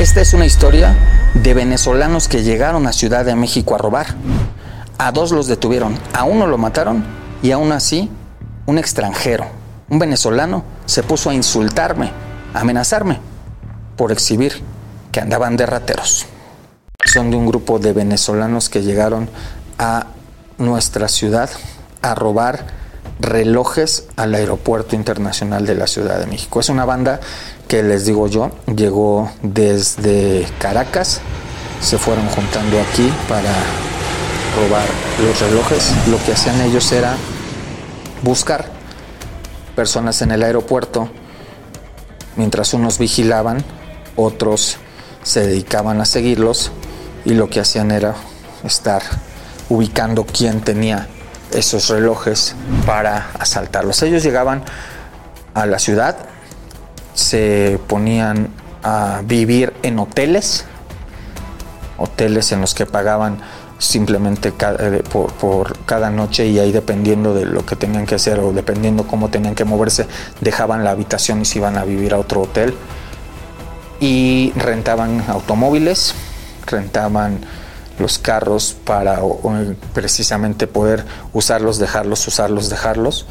Esta 0.00 0.22
es 0.22 0.32
una 0.32 0.46
historia 0.46 0.96
de 1.34 1.52
venezolanos 1.52 2.26
que 2.26 2.42
llegaron 2.42 2.86
a 2.86 2.92
Ciudad 2.94 3.22
de 3.22 3.34
México 3.36 3.74
a 3.74 3.78
robar. 3.78 4.06
A 4.96 5.12
dos 5.12 5.30
los 5.30 5.46
detuvieron, 5.46 5.94
a 6.14 6.24
uno 6.24 6.46
lo 6.46 6.56
mataron 6.56 7.04
y 7.42 7.50
aún 7.50 7.70
así 7.70 8.08
un 8.64 8.78
extranjero, 8.78 9.44
un 9.90 9.98
venezolano, 9.98 10.64
se 10.86 11.02
puso 11.02 11.28
a 11.28 11.34
insultarme, 11.34 12.12
a 12.54 12.60
amenazarme 12.60 13.20
por 13.98 14.10
exhibir 14.10 14.62
que 15.12 15.20
andaban 15.20 15.58
de 15.58 15.66
rateros. 15.66 16.24
Son 17.04 17.30
de 17.30 17.36
un 17.36 17.46
grupo 17.46 17.78
de 17.78 17.92
venezolanos 17.92 18.70
que 18.70 18.82
llegaron 18.82 19.28
a 19.78 20.06
nuestra 20.56 21.08
ciudad 21.08 21.50
a 22.00 22.14
robar 22.14 22.64
relojes 23.20 24.06
al 24.16 24.34
aeropuerto 24.34 24.96
internacional 24.96 25.66
de 25.66 25.74
la 25.74 25.86
Ciudad 25.86 26.18
de 26.18 26.26
México. 26.26 26.58
Es 26.58 26.70
una 26.70 26.86
banda 26.86 27.20
que 27.70 27.84
les 27.84 28.04
digo 28.04 28.26
yo, 28.26 28.50
llegó 28.66 29.30
desde 29.42 30.44
Caracas, 30.58 31.20
se 31.80 31.98
fueron 31.98 32.26
juntando 32.26 32.80
aquí 32.80 33.08
para 33.28 33.52
robar 34.58 34.88
los 35.24 35.40
relojes. 35.40 35.92
Lo 36.08 36.18
que 36.24 36.32
hacían 36.32 36.60
ellos 36.62 36.90
era 36.90 37.14
buscar 38.22 38.64
personas 39.76 40.20
en 40.20 40.32
el 40.32 40.42
aeropuerto, 40.42 41.10
mientras 42.34 42.74
unos 42.74 42.98
vigilaban, 42.98 43.62
otros 44.16 44.78
se 45.22 45.46
dedicaban 45.46 46.00
a 46.00 46.06
seguirlos 46.06 46.72
y 47.24 47.34
lo 47.34 47.48
que 47.48 47.60
hacían 47.60 47.92
era 47.92 48.16
estar 48.64 49.02
ubicando 49.68 50.26
quién 50.26 50.60
tenía 50.60 51.06
esos 51.52 51.88
relojes 51.88 52.56
para 52.84 53.30
asaltarlos. 53.38 54.02
Ellos 54.02 54.24
llegaban 54.24 54.64
a 55.54 55.66
la 55.66 55.78
ciudad, 55.78 56.16
se 57.20 57.78
ponían 57.86 58.48
a 58.82 59.22
vivir 59.24 59.74
en 59.82 59.98
hoteles, 59.98 60.64
hoteles 61.98 62.50
en 62.52 62.60
los 62.62 62.74
que 62.74 62.86
pagaban 62.86 63.38
simplemente 63.78 64.52
eh, 64.58 65.02
por, 65.10 65.84
cada 65.84 66.10
noche 66.10 66.46
y 66.46 66.58
ahí 66.58 66.72
dependiendo 66.72 67.34
de 67.34 67.44
lo 67.44 67.64
que 67.64 67.76
tenían 67.76 68.06
que 68.06 68.14
hacer 68.14 68.38
o 68.40 68.52
dependiendo 68.52 69.06
cómo 69.06 69.28
tenían 69.28 69.54
que 69.54 69.64
moverse, 69.64 70.06
dejaban 70.40 70.82
la 70.82 70.90
habitación 70.90 71.42
y 71.42 71.44
se 71.44 71.58
iban 71.58 71.76
a 71.76 71.84
vivir 71.84 72.14
a 72.14 72.18
otro 72.18 72.42
hotel. 72.42 72.74
Y 74.00 74.52
rentaban 74.56 75.24
automóviles, 75.28 76.14
rentaban 76.66 77.40
los 77.98 78.18
carros 78.18 78.74
para 78.84 79.20
precisamente 79.92 80.66
poder 80.66 81.04
usarlos, 81.34 81.78
dejarlos, 81.78 82.26
usarlos, 82.26 82.70
dejarlos 82.70 83.26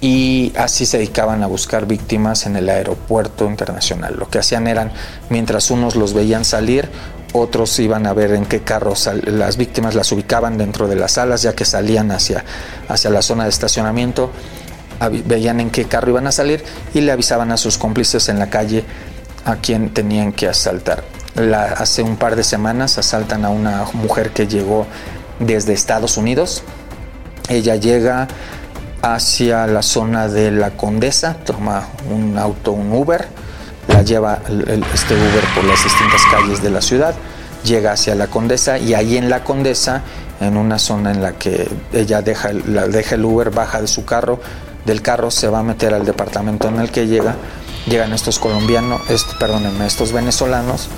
y 0.00 0.52
así 0.56 0.86
se 0.86 0.98
dedicaban 0.98 1.42
a 1.42 1.46
buscar 1.46 1.86
víctimas 1.86 2.46
en 2.46 2.56
el 2.56 2.68
aeropuerto 2.68 3.46
internacional. 3.46 4.16
Lo 4.18 4.28
que 4.28 4.38
hacían 4.38 4.66
eran, 4.66 4.92
mientras 5.28 5.70
unos 5.70 5.94
los 5.94 6.14
veían 6.14 6.44
salir, 6.44 6.88
otros 7.32 7.78
iban 7.78 8.06
a 8.06 8.12
ver 8.12 8.32
en 8.32 8.46
qué 8.46 8.60
carros 8.60 9.08
las 9.24 9.56
víctimas 9.56 9.94
las 9.94 10.10
ubicaban 10.10 10.58
dentro 10.58 10.88
de 10.88 10.96
las 10.96 11.12
salas, 11.12 11.42
ya 11.42 11.54
que 11.54 11.64
salían 11.64 12.10
hacia, 12.10 12.44
hacia 12.88 13.10
la 13.10 13.22
zona 13.22 13.44
de 13.44 13.50
estacionamiento, 13.50 14.30
veían 15.26 15.60
en 15.60 15.70
qué 15.70 15.84
carro 15.84 16.10
iban 16.10 16.26
a 16.26 16.32
salir 16.32 16.64
y 16.94 17.00
le 17.02 17.12
avisaban 17.12 17.52
a 17.52 17.56
sus 17.56 17.78
cómplices 17.78 18.28
en 18.28 18.38
la 18.38 18.50
calle 18.50 18.84
a 19.44 19.56
quién 19.56 19.92
tenían 19.92 20.32
que 20.32 20.48
asaltar. 20.48 21.04
hace 21.76 22.02
un 22.02 22.16
par 22.16 22.36
de 22.36 22.42
semanas 22.42 22.98
asaltan 22.98 23.44
a 23.44 23.50
una 23.50 23.84
mujer 23.92 24.30
que 24.30 24.46
llegó 24.46 24.86
desde 25.38 25.72
Estados 25.72 26.16
Unidos. 26.16 26.62
Ella 27.48 27.76
llega 27.76 28.28
hacia 29.02 29.66
la 29.66 29.82
zona 29.82 30.28
de 30.28 30.50
la 30.50 30.70
Condesa, 30.70 31.36
toma 31.44 31.88
un 32.10 32.38
auto, 32.38 32.72
un 32.72 32.92
Uber, 32.92 33.26
la 33.88 34.02
lleva 34.02 34.40
este 34.94 35.14
Uber 35.14 35.44
por 35.54 35.64
las 35.64 35.82
distintas 35.82 36.20
calles 36.30 36.62
de 36.62 36.70
la 36.70 36.80
ciudad, 36.80 37.14
llega 37.64 37.92
hacia 37.92 38.14
la 38.14 38.26
Condesa 38.26 38.78
y 38.78 38.94
ahí 38.94 39.16
en 39.16 39.30
la 39.30 39.44
Condesa, 39.44 40.02
en 40.40 40.56
una 40.56 40.78
zona 40.78 41.10
en 41.10 41.22
la 41.22 41.32
que 41.32 41.68
ella 41.92 42.22
deja, 42.22 42.50
deja 42.52 43.14
el 43.14 43.24
Uber, 43.24 43.50
baja 43.50 43.80
de 43.80 43.88
su 43.88 44.04
carro, 44.04 44.40
del 44.84 45.02
carro 45.02 45.30
se 45.30 45.48
va 45.48 45.58
a 45.58 45.62
meter 45.62 45.92
al 45.92 46.06
departamento 46.06 46.68
en 46.68 46.80
el 46.80 46.90
que 46.90 47.06
llega 47.06 47.36
Llegan 47.86 48.12
estos 48.12 48.38
colombianos, 48.38 49.00
perdónenme, 49.38 49.86
estos 49.86 50.12
venezolanos, 50.12 50.88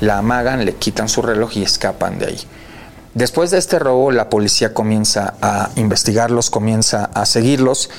la 0.00 0.18
amagan, 0.18 0.64
le 0.64 0.74
quitan 0.74 1.08
su 1.08 1.20
reloj 1.20 1.56
y 1.56 1.62
escapan 1.62 2.18
de 2.18 2.26
ahí. 2.26 2.40
Después 3.14 3.50
de 3.50 3.58
este 3.58 3.78
robo, 3.78 4.12
la 4.12 4.30
policía 4.30 4.72
comienza 4.72 5.34
a 5.42 5.70
investigarlos, 5.74 6.48
comienza 6.48 7.10
a 7.12 7.26
seguirlos 7.26 7.90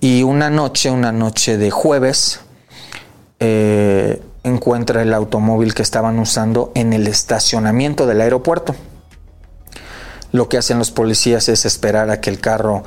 y 0.00 0.22
una 0.22 0.48
noche, 0.48 0.90
una 0.90 1.12
noche 1.12 1.58
de 1.58 1.70
jueves, 1.70 2.40
eh, 3.38 4.22
encuentra 4.44 5.02
el 5.02 5.12
automóvil 5.12 5.74
que 5.74 5.82
estaban 5.82 6.18
usando 6.18 6.72
en 6.74 6.94
el 6.94 7.06
estacionamiento 7.06 8.06
del 8.06 8.22
aeropuerto. 8.22 8.74
Lo 10.32 10.48
que 10.48 10.56
hacen 10.56 10.78
los 10.78 10.90
policías 10.90 11.48
es 11.48 11.66
esperar 11.66 12.10
a 12.10 12.20
que 12.20 12.30
el 12.30 12.40
carro 12.40 12.82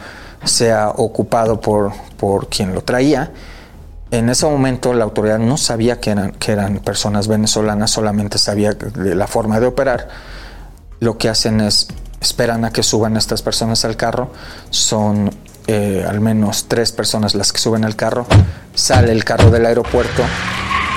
sea 0.46 0.90
ocupado 0.90 1.62
por, 1.62 1.92
por 2.18 2.48
quien 2.48 2.74
lo 2.74 2.82
traía. 2.84 3.32
En 4.10 4.30
ese 4.30 4.48
momento 4.48 4.94
la 4.94 5.04
autoridad 5.04 5.38
no 5.38 5.58
sabía 5.58 6.00
que 6.00 6.12
eran, 6.12 6.32
que 6.32 6.52
eran 6.52 6.80
personas 6.80 7.28
venezolanas, 7.28 7.92
solamente 7.92 8.40
sabía 8.40 8.76
la 8.96 9.28
forma 9.28 9.60
de 9.60 9.68
operar. 9.68 10.08
Lo 11.00 11.18
que 11.18 11.30
hacen 11.30 11.62
es 11.62 11.88
esperan 12.22 12.66
a 12.66 12.72
que 12.72 12.84
suban 12.84 13.18
estas 13.18 13.42
personas 13.42 13.86
al 13.86 13.96
carro. 13.96 14.32
Son 14.70 15.32
eh, 15.68 16.06
al 16.08 16.20
menos 16.20 16.66
tres 16.68 16.92
personas 16.92 17.36
las 17.36 17.52
que 17.54 17.60
suben 17.60 17.86
al 17.86 17.96
carro. 17.96 18.26
Sale 18.74 19.12
el 19.12 19.24
carro 19.24 19.52
del 19.52 19.66
aeropuerto 19.66 20.24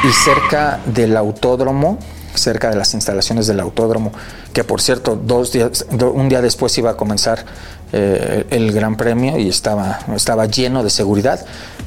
y 0.04 0.12
cerca 0.12 0.80
del 0.86 1.16
autódromo, 1.16 1.98
cerca 2.34 2.70
de 2.70 2.76
las 2.76 2.94
instalaciones 2.94 3.46
del 3.46 3.60
autódromo, 3.60 4.12
que 4.52 4.64
por 4.64 4.80
cierto, 4.80 5.16
dos 5.16 5.52
días, 5.52 5.86
un 5.90 6.28
día 6.28 6.40
después 6.40 6.76
iba 6.78 6.90
a 6.90 6.96
comenzar 6.96 7.44
eh, 7.92 8.46
el 8.50 8.72
Gran 8.72 8.96
Premio 8.96 9.38
y 9.38 9.48
estaba, 9.48 10.00
estaba 10.14 10.46
lleno 10.46 10.82
de 10.82 10.90
seguridad, 10.90 11.44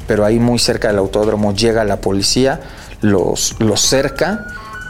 pero 0.07 0.23
ahí 0.23 0.39
muy 0.39 0.59
cerca 0.59 0.87
del 0.87 0.99
autódromo 0.99 1.53
llega 1.53 1.83
la 1.83 1.97
policía, 1.97 2.61
los, 3.01 3.55
los 3.59 3.81
cerca 3.81 4.45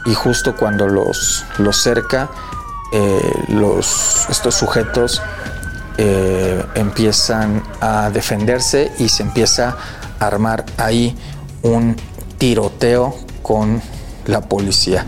y 0.06 0.14
justo 0.14 0.56
cuando 0.56 0.88
los, 0.88 1.46
los 1.58 1.82
cerca, 1.82 2.30
eh, 2.98 3.44
los, 3.50 4.26
estos 4.30 4.56
sujetos 4.56 5.22
eh, 5.98 6.64
empiezan 6.76 7.62
a 7.82 8.10
defenderse 8.10 8.90
y 9.00 9.10
se 9.10 9.24
empieza 9.24 9.76
a 10.18 10.26
armar 10.26 10.64
ahí 10.78 11.14
un 11.62 11.98
tiroteo 12.38 13.14
con 13.42 13.82
la 14.28 14.40
policía. 14.40 15.06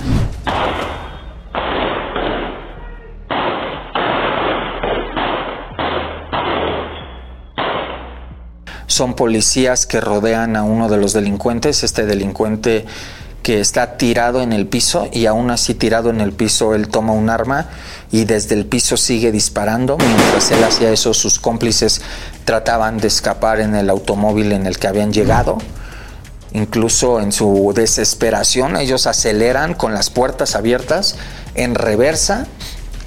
Son 8.87 9.13
policías 9.13 9.85
que 9.85 10.01
rodean 10.01 10.57
a 10.57 10.63
uno 10.63 10.89
de 10.89 10.97
los 10.97 11.13
delincuentes. 11.13 11.85
Este 11.85 12.05
delincuente 12.05 12.85
que 13.47 13.61
está 13.61 13.95
tirado 13.95 14.41
en 14.41 14.51
el 14.51 14.67
piso 14.67 15.07
y 15.13 15.25
aún 15.25 15.51
así 15.51 15.73
tirado 15.73 16.09
en 16.09 16.19
el 16.19 16.33
piso 16.33 16.75
él 16.75 16.89
toma 16.89 17.13
un 17.13 17.29
arma 17.29 17.69
y 18.11 18.25
desde 18.25 18.55
el 18.55 18.65
piso 18.65 18.97
sigue 18.97 19.31
disparando. 19.31 19.97
Mientras 19.97 20.51
él 20.51 20.61
hacía 20.65 20.91
eso 20.91 21.13
sus 21.13 21.39
cómplices 21.39 22.01
trataban 22.43 22.97
de 22.97 23.07
escapar 23.07 23.61
en 23.61 23.73
el 23.73 23.89
automóvil 23.89 24.51
en 24.51 24.65
el 24.65 24.77
que 24.77 24.87
habían 24.87 25.13
llegado. 25.13 25.59
Incluso 26.51 27.21
en 27.21 27.31
su 27.31 27.71
desesperación 27.73 28.75
ellos 28.75 29.07
aceleran 29.07 29.75
con 29.75 29.93
las 29.93 30.09
puertas 30.09 30.53
abiertas 30.57 31.15
en 31.55 31.73
reversa 31.75 32.47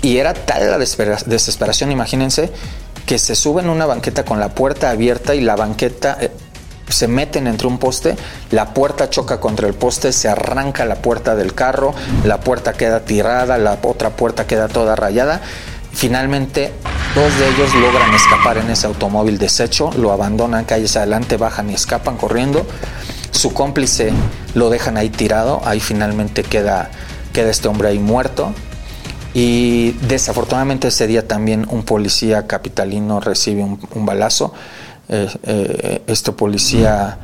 y 0.01 0.17
era 0.17 0.33
tal 0.33 0.71
la 0.71 0.79
desesperación, 0.79 1.93
imagínense, 1.93 2.51
que 3.05 3.19
se 3.19 3.35
suben 3.35 3.69
una 3.69 3.85
banqueta 3.85 4.25
con 4.25 4.41
la 4.41 4.55
puerta 4.55 4.89
abierta 4.89 5.35
y 5.35 5.43
la 5.43 5.57
banqueta 5.57 6.17
eh, 6.19 6.31
se 6.91 7.09
meten 7.09 7.47
entre 7.47 7.67
un 7.67 7.79
poste, 7.79 8.17
la 8.51 8.75
puerta 8.75 9.11
choca 9.11 9.41
contra 9.41 9.69
el 9.69 9.75
poste, 9.75 10.13
se 10.13 10.29
arranca 10.29 10.85
la 10.85 10.97
puerta 10.97 11.35
del 11.35 11.55
carro, 11.55 11.95
la 12.25 12.41
puerta 12.41 12.73
queda 12.73 13.01
tirada, 13.01 13.59
la 13.59 13.79
otra 13.83 14.11
puerta 14.11 14.47
queda 14.47 14.69
toda 14.69 14.97
rayada. 14.97 15.41
Finalmente, 15.93 16.73
dos 17.15 17.39
de 17.39 17.49
ellos 17.49 17.75
logran 17.75 18.15
escapar 18.15 18.59
en 18.59 18.71
ese 18.71 18.87
automóvil 18.87 19.39
deshecho, 19.39 19.91
lo 19.97 20.13
abandonan 20.13 20.65
calles 20.65 20.97
adelante, 20.97 21.37
bajan 21.37 21.71
y 21.71 21.75
escapan 21.75 22.17
corriendo. 22.17 22.67
Su 23.31 23.53
cómplice 23.53 24.13
lo 24.55 24.71
dejan 24.71 24.97
ahí 24.97 25.11
tirado, 25.11 25.61
ahí 25.65 25.81
finalmente 25.81 26.43
queda, 26.43 26.91
queda 27.33 27.51
este 27.51 27.69
hombre 27.69 27.89
ahí 27.89 27.99
muerto. 27.99 28.53
Y 29.33 29.93
desafortunadamente 30.09 30.89
ese 30.89 31.07
día 31.07 31.29
también 31.29 31.67
un 31.71 31.85
policía 31.85 32.49
capitalino 32.49 33.21
recibe 33.21 33.63
un 33.63 34.07
balazo 34.07 34.53
eh, 35.13 35.29
eh, 35.43 36.03
este 36.07 36.31
policía 36.31 37.19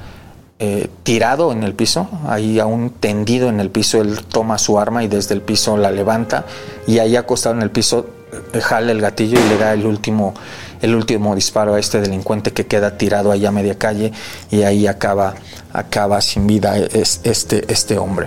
eh, 0.59 0.89
tirado 1.05 1.53
en 1.53 1.63
el 1.63 1.73
piso, 1.73 2.09
ahí 2.27 2.59
aún 2.59 2.91
tendido 2.91 3.49
en 3.49 3.61
el 3.61 3.71
piso, 3.71 4.01
él 4.01 4.25
toma 4.25 4.59
su 4.59 4.81
arma 4.81 5.05
y 5.05 5.09
desde 5.09 5.37
el 5.37 5.41
piso 5.41 5.77
la 5.77 5.93
levanta 5.93 6.47
y 6.89 6.99
ahí 6.99 7.15
acostado 7.15 7.55
en 7.55 7.63
el 7.63 7.71
piso 7.71 8.07
jala 8.61 8.91
el 8.91 9.01
gatillo 9.01 9.39
y 9.39 9.49
le 9.49 9.57
da 9.57 9.73
el 9.73 9.87
último, 9.87 10.35
el 10.83 10.97
último 10.97 11.37
disparo 11.37 11.75
a 11.75 11.79
este 11.79 12.01
delincuente 12.01 12.53
que 12.53 12.67
queda 12.67 12.99
tirado 12.99 13.31
ahí 13.31 13.47
a 13.47 13.53
media 13.53 13.79
calle 13.79 14.11
y 14.51 14.63
ahí 14.63 14.89
acaba, 14.89 15.35
acaba 15.73 16.21
sin 16.23 16.49
vida 16.49 16.77
este, 16.79 17.73
este 17.73 17.99
hombre. 17.99 18.27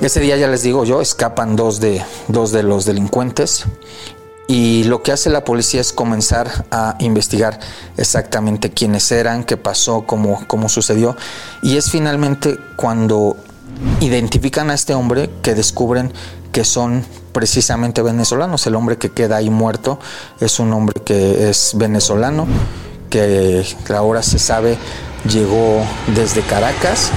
Ese 0.00 0.20
día 0.20 0.38
ya 0.38 0.48
les 0.48 0.62
digo 0.62 0.86
yo, 0.86 1.02
escapan 1.02 1.56
dos 1.56 1.78
de, 1.78 2.02
dos 2.28 2.52
de 2.52 2.62
los 2.62 2.86
delincuentes 2.86 3.66
y 4.48 4.84
lo 4.84 5.02
que 5.02 5.12
hace 5.12 5.30
la 5.30 5.44
policía 5.44 5.80
es 5.80 5.92
comenzar 5.92 6.66
a 6.70 6.96
investigar 6.98 7.58
exactamente 7.96 8.70
quiénes 8.70 9.10
eran, 9.12 9.44
qué 9.44 9.56
pasó, 9.56 10.02
cómo, 10.06 10.44
cómo 10.46 10.68
sucedió. 10.68 11.16
Y 11.62 11.76
es 11.76 11.90
finalmente 11.90 12.58
cuando 12.76 13.36
identifican 14.00 14.70
a 14.70 14.74
este 14.74 14.94
hombre 14.94 15.30
que 15.42 15.54
descubren 15.54 16.12
que 16.50 16.64
son 16.64 17.04
precisamente 17.32 18.02
venezolanos. 18.02 18.66
El 18.66 18.74
hombre 18.74 18.98
que 18.98 19.10
queda 19.10 19.36
ahí 19.36 19.48
muerto 19.48 19.98
es 20.40 20.58
un 20.60 20.72
hombre 20.72 21.00
que 21.02 21.48
es 21.48 21.72
venezolano, 21.74 22.46
que 23.08 23.64
ahora 23.94 24.22
se 24.22 24.38
sabe 24.38 24.76
llegó 25.28 25.84
desde 26.08 26.42
Caracas, 26.42 27.10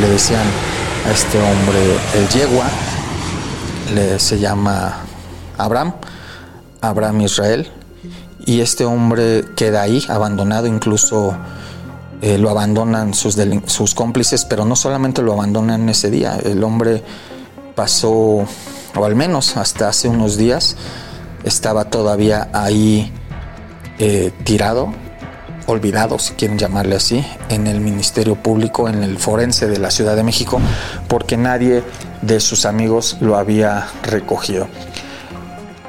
le 0.00 0.08
decían 0.08 0.44
a 1.06 1.12
este 1.12 1.38
hombre 1.38 1.78
el 2.16 2.28
yegua, 2.28 2.66
le, 3.94 4.18
se 4.18 4.38
llama 4.38 4.96
Abraham 5.58 5.94
Abraham 6.82 7.22
Israel, 7.22 7.70
y 8.44 8.60
este 8.60 8.84
hombre 8.84 9.44
queda 9.56 9.82
ahí 9.82 10.04
abandonado, 10.08 10.66
incluso 10.66 11.34
eh, 12.20 12.38
lo 12.38 12.50
abandonan 12.50 13.14
sus, 13.14 13.36
sus 13.66 13.94
cómplices, 13.94 14.44
pero 14.44 14.64
no 14.64 14.76
solamente 14.76 15.22
lo 15.22 15.32
abandonan 15.32 15.88
ese 15.88 16.10
día, 16.10 16.38
el 16.44 16.62
hombre 16.62 17.02
pasó, 17.74 18.12
o 18.12 19.04
al 19.04 19.16
menos 19.16 19.56
hasta 19.56 19.88
hace 19.88 20.08
unos 20.08 20.36
días, 20.36 20.76
estaba 21.44 21.86
todavía 21.86 22.48
ahí 22.52 23.12
eh, 23.98 24.32
tirado, 24.44 24.92
olvidado, 25.66 26.18
si 26.18 26.34
quieren 26.34 26.58
llamarle 26.58 26.96
así, 26.96 27.24
en 27.48 27.66
el 27.66 27.80
Ministerio 27.80 28.36
Público, 28.36 28.88
en 28.88 29.02
el 29.02 29.18
forense 29.18 29.68
de 29.68 29.78
la 29.78 29.90
Ciudad 29.90 30.16
de 30.16 30.22
México, 30.22 30.60
porque 31.08 31.36
nadie 31.36 31.82
de 32.20 32.40
sus 32.40 32.66
amigos 32.66 33.16
lo 33.20 33.36
había 33.36 33.88
recogido. 34.02 34.68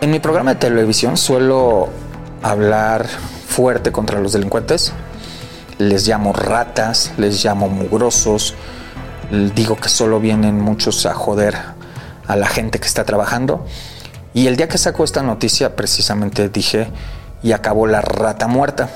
En 0.01 0.11
mi 0.11 0.19
programa 0.19 0.53
de 0.53 0.59
televisión 0.59 1.17
suelo 1.17 1.89
hablar 2.41 3.07
fuerte 3.07 3.91
contra 3.91 4.19
los 4.19 4.33
delincuentes. 4.33 4.93
Les 5.77 6.07
llamo 6.07 6.33
ratas, 6.33 7.13
les 7.17 7.43
llamo 7.43 7.69
mugrosos. 7.69 8.53
Digo 9.55 9.75
que 9.77 9.89
solo 9.89 10.19
vienen 10.19 10.59
muchos 10.59 11.05
a 11.05 11.13
joder 11.13 11.55
a 12.27 12.35
la 12.35 12.47
gente 12.47 12.79
que 12.79 12.87
está 12.87 13.05
trabajando. 13.05 13.65
Y 14.33 14.47
el 14.47 14.57
día 14.57 14.67
que 14.67 14.77
saco 14.77 15.03
esta 15.03 15.21
noticia, 15.21 15.75
precisamente 15.75 16.49
dije, 16.49 16.87
y 17.43 17.51
acabó 17.51 17.87
la 17.87 18.01
rata 18.01 18.47
muerta. 18.47 18.89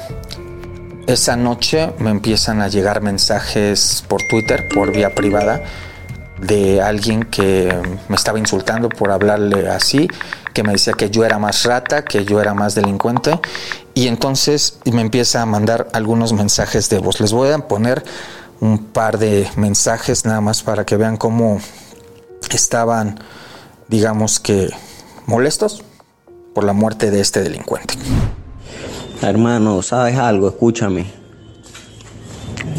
Esa 1.06 1.36
noche 1.38 1.94
me 2.00 2.10
empiezan 2.10 2.62
a 2.62 2.68
llegar 2.68 3.02
mensajes 3.02 4.04
por 4.08 4.22
Twitter, 4.30 4.68
por 4.74 4.92
vía 4.92 5.16
privada, 5.16 5.62
de 6.40 6.82
alguien 6.82 7.24
que 7.24 7.76
me 8.08 8.16
estaba 8.16 8.40
insultando 8.40 8.90
por 8.90 9.12
hablarle 9.12 9.70
así, 9.70 10.08
que 10.54 10.64
me 10.64 10.74
decía 10.74 10.94
que 10.94 11.10
yo 11.10 11.26
era 11.26 11.40
más 11.40 11.64
rata, 11.64 12.04
que 12.04 12.26
yo 12.26 12.42
era 12.42 12.54
más 12.54 12.76
delincuente. 12.76 13.40
Y 13.94 14.08
entonces 14.08 14.80
me 14.92 15.02
empieza 15.02 15.42
a 15.42 15.46
mandar 15.46 15.88
algunos 15.94 16.34
mensajes 16.34 16.90
de 16.90 17.00
voz. 17.00 17.20
Les 17.20 17.32
voy 17.32 17.52
a 17.52 17.58
poner 17.60 18.04
un 18.60 18.86
par 18.86 19.18
de 19.18 19.48
mensajes 19.56 20.26
nada 20.26 20.42
más 20.42 20.64
para 20.64 20.86
que 20.86 20.98
vean 20.98 21.18
cómo 21.18 21.60
estaban, 22.52 23.20
digamos 23.88 24.40
que, 24.40 24.70
molestos 25.26 25.84
por 26.54 26.64
la 26.64 26.74
muerte 26.74 27.12
de 27.12 27.20
este 27.22 27.42
delincuente. 27.42 27.96
Hermano, 29.22 29.82
¿sabes 29.82 30.18
algo? 30.18 30.48
Escúchame. 30.48 31.06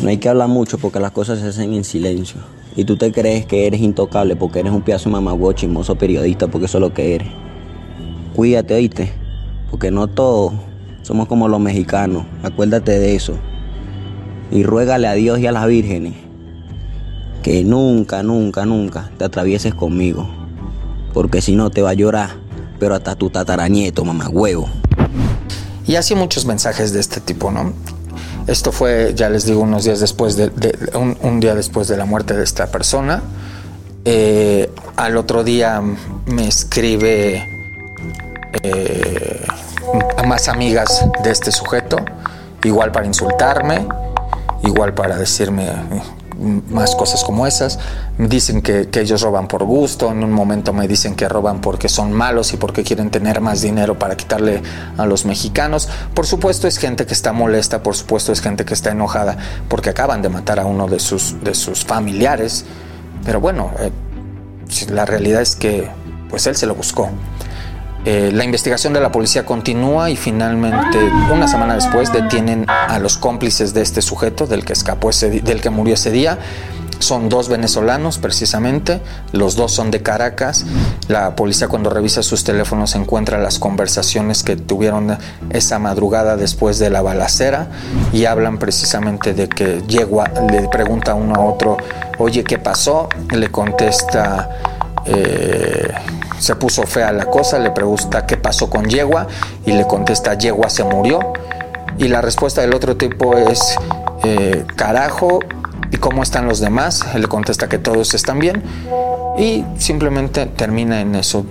No 0.02 0.08
hay 0.08 0.18
que 0.18 0.28
hablar 0.28 0.48
mucho 0.48 0.78
porque 0.78 1.00
las 1.00 1.12
cosas 1.12 1.40
se 1.40 1.48
hacen 1.48 1.74
en 1.74 1.84
silencio. 1.84 2.57
Y 2.76 2.84
tú 2.84 2.96
te 2.96 3.12
crees 3.12 3.46
que 3.46 3.66
eres 3.66 3.80
intocable 3.80 4.36
porque 4.36 4.60
eres 4.60 4.72
un 4.72 4.82
pedazo 4.82 5.08
de 5.08 5.14
mamagüey 5.14 5.54
chismoso 5.54 5.96
periodista, 5.96 6.48
porque 6.48 6.66
eso 6.66 6.78
es 6.78 6.82
lo 6.82 6.94
que 6.94 7.14
eres. 7.14 7.28
Cuídate, 8.34 8.74
oíste, 8.74 9.12
porque 9.70 9.90
no 9.90 10.06
todos 10.06 10.52
somos 11.02 11.26
como 11.28 11.48
los 11.48 11.60
mexicanos. 11.60 12.24
Acuérdate 12.42 12.98
de 12.98 13.14
eso. 13.14 13.34
Y 14.50 14.62
ruégale 14.62 15.08
a 15.08 15.14
Dios 15.14 15.38
y 15.40 15.46
a 15.46 15.52
las 15.52 15.66
vírgenes 15.66 16.14
que 17.42 17.64
nunca, 17.64 18.22
nunca, 18.22 18.66
nunca 18.66 19.10
te 19.18 19.24
atravieses 19.24 19.74
conmigo. 19.74 20.28
Porque 21.14 21.40
si 21.40 21.56
no 21.56 21.70
te 21.70 21.82
va 21.82 21.90
a 21.90 21.94
llorar, 21.94 22.30
pero 22.78 22.94
hasta 22.94 23.14
tu 23.14 23.30
tataranieto, 23.30 24.04
mamá 24.04 24.28
huevo. 24.28 24.68
Y 25.86 25.96
así 25.96 26.14
muchos 26.14 26.44
mensajes 26.44 26.92
de 26.92 27.00
este 27.00 27.20
tipo, 27.20 27.50
¿no? 27.50 27.72
Esto 28.48 28.72
fue, 28.72 29.12
ya 29.14 29.28
les 29.28 29.44
digo, 29.44 29.60
unos 29.60 29.84
días 29.84 30.00
después 30.00 30.36
de, 30.36 30.50
un, 30.94 31.38
día 31.38 31.54
después 31.54 31.86
de 31.86 31.98
la 31.98 32.06
muerte 32.06 32.34
de 32.34 32.44
esta 32.44 32.68
persona. 32.68 33.22
Eh, 34.06 34.72
al 34.96 35.18
otro 35.18 35.44
día 35.44 35.82
me 36.24 36.48
escribe 36.48 37.46
eh, 38.62 39.46
más 40.26 40.48
amigas 40.48 41.04
de 41.22 41.30
este 41.30 41.52
sujeto, 41.52 41.98
igual 42.64 42.90
para 42.90 43.06
insultarme, 43.06 43.86
igual 44.62 44.94
para 44.94 45.18
decirme 45.18 45.70
más 46.38 46.94
cosas 46.94 47.24
como 47.24 47.46
esas. 47.46 47.78
Dicen 48.18 48.62
que, 48.62 48.88
ellos 48.98 49.22
roban 49.22 49.48
por 49.48 49.64
gusto, 49.64 50.10
en 50.10 50.22
un 50.24 50.32
momento 50.32 50.72
me 50.72 50.88
dicen 50.88 51.14
que 51.14 51.28
roban 51.28 51.60
porque 51.60 51.88
son 51.88 52.12
malos 52.12 52.52
y 52.52 52.56
porque 52.56 52.82
quieren 52.82 53.10
tener 53.10 53.40
más 53.40 53.60
dinero 53.60 53.98
para 53.98 54.16
quitarle 54.16 54.62
a 54.96 55.06
los 55.06 55.24
mexicanos. 55.24 55.88
Por 56.14 56.26
supuesto 56.26 56.66
es 56.66 56.78
gente 56.78 57.06
que 57.06 57.14
está 57.14 57.32
molesta, 57.32 57.82
por 57.82 57.96
supuesto 57.96 58.32
es 58.32 58.40
gente 58.40 58.64
que 58.64 58.74
está 58.74 58.90
enojada 58.90 59.36
porque 59.68 59.90
acaban 59.90 60.22
de 60.22 60.28
matar 60.28 60.58
a 60.58 60.66
uno 60.66 60.86
de 60.86 61.00
sus, 61.00 61.42
de 61.42 61.54
sus 61.54 61.84
familiares. 61.84 62.64
Pero 63.24 63.40
bueno, 63.40 63.72
eh, 63.78 63.90
la 64.90 65.04
realidad 65.04 65.42
es 65.42 65.56
que 65.56 65.90
pues 66.30 66.46
él 66.46 66.56
se 66.56 66.66
lo 66.66 66.74
buscó. 66.74 67.10
Eh, 68.10 68.32
la 68.32 68.42
investigación 68.42 68.94
de 68.94 69.02
la 69.02 69.12
policía 69.12 69.44
continúa 69.44 70.08
y 70.08 70.16
finalmente, 70.16 70.98
una 71.30 71.46
semana 71.46 71.74
después, 71.74 72.10
detienen 72.10 72.64
a 72.66 72.98
los 73.00 73.18
cómplices 73.18 73.74
de 73.74 73.82
este 73.82 74.00
sujeto, 74.00 74.46
del 74.46 74.64
que 74.64 74.72
escapó 74.72 75.10
ese, 75.10 75.28
del 75.28 75.60
que 75.60 75.68
murió 75.68 75.92
ese 75.92 76.10
día. 76.10 76.38
Son 77.00 77.28
dos 77.28 77.50
venezolanos 77.50 78.16
precisamente, 78.16 79.02
los 79.32 79.56
dos 79.56 79.72
son 79.72 79.90
de 79.90 80.02
Caracas. 80.02 80.64
La 81.08 81.36
policía 81.36 81.68
cuando 81.68 81.90
revisa 81.90 82.22
sus 82.22 82.44
teléfonos 82.44 82.94
encuentra 82.94 83.36
las 83.36 83.58
conversaciones 83.58 84.42
que 84.42 84.56
tuvieron 84.56 85.18
esa 85.50 85.78
madrugada 85.78 86.38
después 86.38 86.78
de 86.78 86.88
la 86.88 87.02
balacera 87.02 87.68
y 88.14 88.24
hablan 88.24 88.56
precisamente 88.56 89.34
de 89.34 89.50
que 89.50 89.82
Yegua 89.86 90.30
le 90.50 90.66
pregunta 90.68 91.12
uno 91.12 91.34
a 91.34 91.40
otro, 91.40 91.76
oye, 92.16 92.42
¿qué 92.42 92.56
pasó? 92.56 93.10
Le 93.32 93.50
contesta... 93.50 94.48
Eh, 95.04 95.92
se 96.38 96.54
puso 96.56 96.84
fea 96.84 97.12
la 97.12 97.26
cosa, 97.26 97.58
le 97.58 97.70
pregunta 97.70 98.26
qué 98.26 98.36
pasó 98.36 98.70
con 98.70 98.86
Yegua 98.86 99.26
y 99.66 99.72
le 99.72 99.86
contesta 99.86 100.34
Yegua 100.34 100.70
se 100.70 100.84
murió. 100.84 101.32
Y 101.98 102.08
la 102.08 102.20
respuesta 102.20 102.60
del 102.60 102.74
otro 102.74 102.96
tipo 102.96 103.36
es 103.36 103.76
eh, 104.24 104.64
carajo, 104.76 105.40
¿y 105.90 105.96
cómo 105.96 106.22
están 106.22 106.46
los 106.46 106.60
demás? 106.60 107.04
Él 107.14 107.22
le 107.22 107.28
contesta 107.28 107.68
que 107.68 107.78
todos 107.78 108.14
están 108.14 108.38
bien 108.38 108.62
y 109.38 109.64
simplemente 109.78 110.46
termina 110.46 111.00
en 111.00 111.14
eso. 111.14 111.44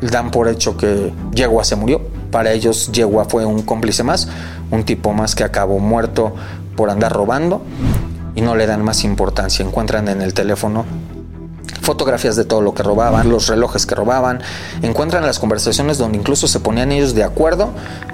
Dan 0.00 0.30
por 0.30 0.48
hecho 0.48 0.76
que 0.76 1.12
Yegua 1.32 1.64
se 1.64 1.76
murió. 1.76 2.00
Para 2.30 2.52
ellos 2.52 2.92
Yegua 2.92 3.24
fue 3.24 3.44
un 3.44 3.62
cómplice 3.62 4.02
más, 4.04 4.28
un 4.70 4.84
tipo 4.84 5.12
más 5.12 5.34
que 5.34 5.44
acabó 5.44 5.78
muerto 5.80 6.34
por 6.76 6.90
andar 6.90 7.12
robando 7.12 7.62
y 8.34 8.40
no 8.40 8.54
le 8.54 8.66
dan 8.66 8.84
más 8.84 9.02
importancia. 9.04 9.64
Encuentran 9.64 10.08
en 10.08 10.22
el 10.22 10.34
teléfono 10.34 10.84
fotografías 11.88 12.36
de 12.36 12.44
todo 12.44 12.60
lo 12.60 12.74
que 12.74 12.82
robaban, 12.82 13.30
los 13.30 13.46
relojes 13.46 13.86
que 13.86 13.94
robaban, 13.94 14.42
encuentran 14.82 15.24
las 15.24 15.38
conversaciones 15.38 15.96
donde 15.96 16.18
incluso 16.18 16.46
se 16.46 16.60
ponían 16.60 16.92
ellos 16.92 17.14
de 17.14 17.24
acuerdo 17.24 17.70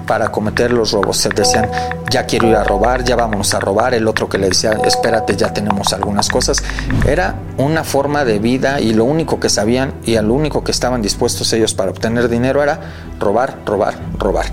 para 0.07 0.29
cometer 0.29 0.71
los 0.71 0.93
robos. 0.93 1.17
Se 1.17 1.27
decían, 1.27 1.69
ya 2.09 2.25
quiero 2.25 2.47
ir 2.47 2.55
a 2.55 2.63
robar, 2.63 3.03
ya 3.03 3.17
vamos 3.17 3.53
a 3.53 3.59
robar, 3.59 3.93
el 3.93 4.07
otro 4.07 4.29
que 4.29 4.37
le 4.37 4.47
decía, 4.47 4.77
espérate, 4.85 5.35
ya 5.35 5.53
tenemos 5.53 5.91
algunas 5.91 6.29
cosas. 6.29 6.63
Era 7.05 7.35
una 7.57 7.83
forma 7.83 8.23
de 8.23 8.39
vida 8.39 8.79
y 8.79 8.93
lo 8.93 9.03
único 9.03 9.41
que 9.41 9.49
sabían 9.49 9.93
y 10.05 10.15
a 10.15 10.21
lo 10.21 10.33
único 10.35 10.63
que 10.63 10.71
estaban 10.71 11.01
dispuestos 11.01 11.51
ellos 11.51 11.73
para 11.73 11.91
obtener 11.91 12.29
dinero 12.29 12.63
era 12.63 12.79
robar, 13.19 13.57
robar, 13.65 13.95
robar. 14.17 14.45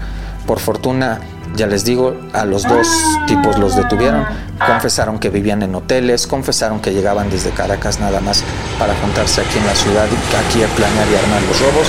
Por 0.49 0.59
fortuna, 0.59 1.21
ya 1.55 1.67
les 1.67 1.85
digo, 1.85 2.17
a 2.33 2.45
los 2.45 2.63
dos 2.63 2.89
tipos 3.27 3.59
los 3.59 3.77
detuvieron, 3.77 4.25
confesaron 4.67 5.19
que 5.19 5.29
vivían 5.31 5.63
en 5.63 5.75
hoteles, 5.75 6.27
confesaron 6.27 6.81
que 6.81 6.93
llegaban 6.93 7.31
desde 7.31 7.51
Caracas 7.51 8.01
nada 8.01 8.21
más 8.21 8.43
para 8.79 8.95
juntarse 8.97 9.43
aquí 9.43 9.59
en 9.59 9.67
la 9.67 9.75
ciudad, 9.75 10.05
aquí 10.05 10.63
a 10.63 10.69
planear 10.69 11.09
y 11.09 11.17
armar 11.17 11.43
los 11.43 11.61
robos. 11.61 11.87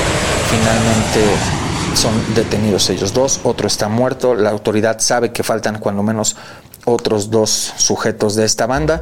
Finalmente 0.50 1.96
son 1.96 2.14
detenidos 2.36 2.90
ellos 2.90 3.14
dos, 3.14 3.40
otro 3.44 3.68
está 3.68 3.88
muerto, 3.88 4.36
la 4.36 4.50
autoridad 4.50 5.00
sabe 5.00 5.32
que 5.32 5.44
faltan 5.44 5.80
cuando 5.80 6.04
menos 6.04 6.36
otros 6.86 7.30
dos 7.30 7.74
sujetos 7.78 8.36
de 8.36 8.46
esta 8.46 8.66
banda. 8.66 9.02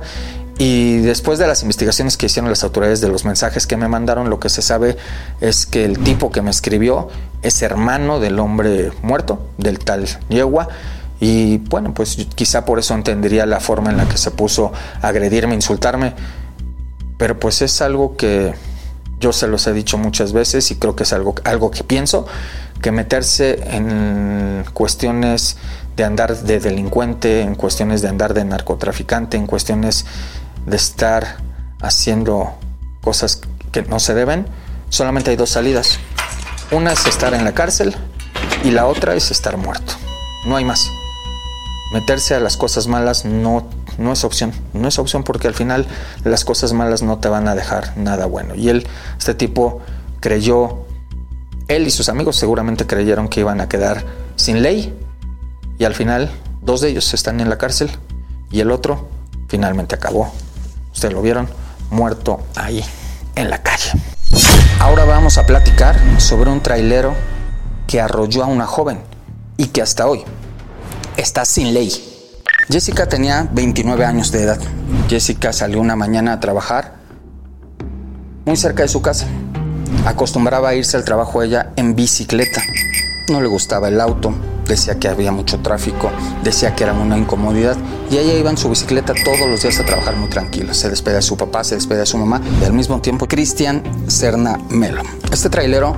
Y 0.57 0.97
después 0.97 1.39
de 1.39 1.47
las 1.47 1.63
investigaciones 1.63 2.17
que 2.17 2.27
hicieron 2.27 2.49
las 2.51 2.63
autoridades 2.63 3.01
de 3.01 3.07
los 3.07 3.25
mensajes 3.25 3.65
que 3.65 3.77
me 3.77 3.87
mandaron, 3.87 4.29
lo 4.29 4.39
que 4.39 4.49
se 4.49 4.61
sabe 4.61 4.95
es 5.39 5.65
que 5.65 5.85
el 5.85 5.97
tipo 5.97 6.31
que 6.31 6.43
me 6.43 6.51
escribió 6.51 7.09
es 7.41 7.61
hermano 7.61 8.19
del 8.19 8.39
hombre 8.39 8.91
muerto, 9.01 9.47
del 9.57 9.79
tal 9.79 10.05
Yegua. 10.29 10.67
Y 11.19 11.57
bueno, 11.57 11.93
pues 11.93 12.17
quizá 12.35 12.65
por 12.65 12.79
eso 12.79 12.93
entendería 12.95 13.45
la 13.45 13.59
forma 13.59 13.91
en 13.91 13.97
la 13.97 14.07
que 14.07 14.17
se 14.17 14.31
puso 14.31 14.71
a 15.01 15.07
agredirme, 15.07 15.53
insultarme. 15.53 16.13
Pero 17.17 17.39
pues 17.39 17.61
es 17.61 17.81
algo 17.81 18.17
que 18.17 18.53
yo 19.19 19.31
se 19.31 19.47
los 19.47 19.67
he 19.67 19.73
dicho 19.73 19.97
muchas 19.97 20.33
veces 20.33 20.71
y 20.71 20.75
creo 20.75 20.95
que 20.95 21.03
es 21.03 21.13
algo, 21.13 21.35
algo 21.43 21.69
que 21.69 21.83
pienso, 21.83 22.25
que 22.81 22.91
meterse 22.91 23.75
en 23.75 24.65
cuestiones 24.73 25.57
de 25.95 26.03
andar 26.03 26.35
de 26.35 26.59
delincuente, 26.59 27.41
en 27.41 27.53
cuestiones 27.53 28.01
de 28.01 28.09
andar 28.09 28.33
de 28.33 28.43
narcotraficante, 28.43 29.37
en 29.37 29.45
cuestiones 29.45 30.05
de 30.65 30.75
estar 30.75 31.37
haciendo 31.81 32.53
cosas 33.01 33.41
que 33.71 33.83
no 33.83 33.99
se 33.99 34.15
deben, 34.15 34.47
solamente 34.89 35.31
hay 35.31 35.37
dos 35.37 35.49
salidas. 35.51 35.99
Una 36.71 36.93
es 36.93 37.05
estar 37.05 37.33
en 37.33 37.43
la 37.43 37.53
cárcel 37.53 37.93
y 38.63 38.71
la 38.71 38.85
otra 38.85 39.13
es 39.13 39.29
estar 39.29 39.57
muerto. 39.57 39.93
No 40.45 40.55
hay 40.55 40.63
más. 40.63 40.89
Meterse 41.91 42.33
a 42.33 42.39
las 42.39 42.55
cosas 42.55 42.87
malas 42.87 43.25
no, 43.25 43.67
no 43.97 44.13
es 44.13 44.23
opción. 44.23 44.53
No 44.73 44.87
es 44.87 44.97
opción 44.97 45.23
porque 45.23 45.47
al 45.49 45.53
final 45.53 45.85
las 46.23 46.45
cosas 46.45 46.71
malas 46.71 47.01
no 47.01 47.19
te 47.19 47.27
van 47.27 47.49
a 47.49 47.55
dejar 47.55 47.97
nada 47.97 48.25
bueno. 48.25 48.55
Y 48.55 48.69
él, 48.69 48.87
este 49.17 49.33
tipo, 49.33 49.81
creyó, 50.21 50.85
él 51.67 51.85
y 51.87 51.91
sus 51.91 52.07
amigos 52.07 52.37
seguramente 52.37 52.87
creyeron 52.87 53.27
que 53.27 53.41
iban 53.41 53.59
a 53.59 53.67
quedar 53.67 54.05
sin 54.37 54.61
ley. 54.61 54.97
Y 55.77 55.83
al 55.83 55.93
final, 55.93 56.31
dos 56.61 56.79
de 56.79 56.89
ellos 56.89 57.13
están 57.13 57.41
en 57.41 57.49
la 57.49 57.57
cárcel 57.57 57.91
y 58.49 58.61
el 58.61 58.71
otro 58.71 59.09
finalmente 59.49 59.95
acabó 59.95 60.31
Ustedes 60.93 61.13
lo 61.13 61.21
vieron 61.21 61.49
muerto 61.89 62.39
ahí 62.55 62.83
en 63.35 63.49
la 63.49 63.61
calle. 63.61 63.91
Ahora 64.81 65.05
vamos 65.05 65.37
a 65.37 65.45
platicar 65.45 65.95
sobre 66.19 66.49
un 66.49 66.59
trailero 66.59 67.13
que 67.85 68.01
arrolló 68.01 68.43
a 68.43 68.47
una 68.47 68.65
joven 68.65 68.99
y 69.55 69.67
que 69.67 69.79
hasta 69.79 70.07
hoy 70.07 70.23
está 71.17 71.45
sin 71.45 71.71
ley. 71.71 71.91
Jessica 72.67 73.05
tenía 73.05 73.47
29 73.51 74.03
años 74.03 74.31
de 74.31 74.41
edad. 74.41 74.59
Jessica 75.07 75.53
salió 75.53 75.79
una 75.79 75.95
mañana 75.95 76.33
a 76.33 76.39
trabajar 76.39 76.95
muy 78.43 78.57
cerca 78.57 78.81
de 78.81 78.89
su 78.89 79.03
casa. 79.03 79.27
Acostumbraba 80.07 80.69
a 80.69 80.73
irse 80.73 80.97
al 80.97 81.05
trabajo 81.05 81.43
ella 81.43 81.73
en 81.75 81.95
bicicleta. 81.95 82.63
No 83.29 83.39
le 83.39 83.47
gustaba 83.47 83.87
el 83.87 84.01
auto, 84.01 84.33
decía 84.71 84.97
que 84.97 85.09
había 85.09 85.31
mucho 85.31 85.59
tráfico, 85.59 86.09
decía 86.43 86.75
que 86.75 86.83
era 86.83 86.93
una 86.93 87.17
incomodidad 87.17 87.75
y 88.09 88.17
ella 88.17 88.33
iba 88.33 88.49
en 88.49 88.57
su 88.57 88.69
bicicleta 88.69 89.13
todos 89.23 89.49
los 89.49 89.61
días 89.61 89.79
a 89.79 89.85
trabajar 89.85 90.15
muy 90.15 90.29
tranquila. 90.29 90.73
Se 90.73 90.89
despedía 90.89 91.17
de 91.17 91.21
su 91.21 91.37
papá, 91.37 91.63
se 91.63 91.75
despedía 91.75 91.99
de 92.01 92.05
su 92.05 92.17
mamá 92.17 92.41
y 92.61 92.65
al 92.65 92.73
mismo 92.73 93.01
tiempo 93.01 93.27
Cristian 93.27 93.83
Serna 94.07 94.57
Melo. 94.69 95.01
Este 95.31 95.49
trailero 95.49 95.97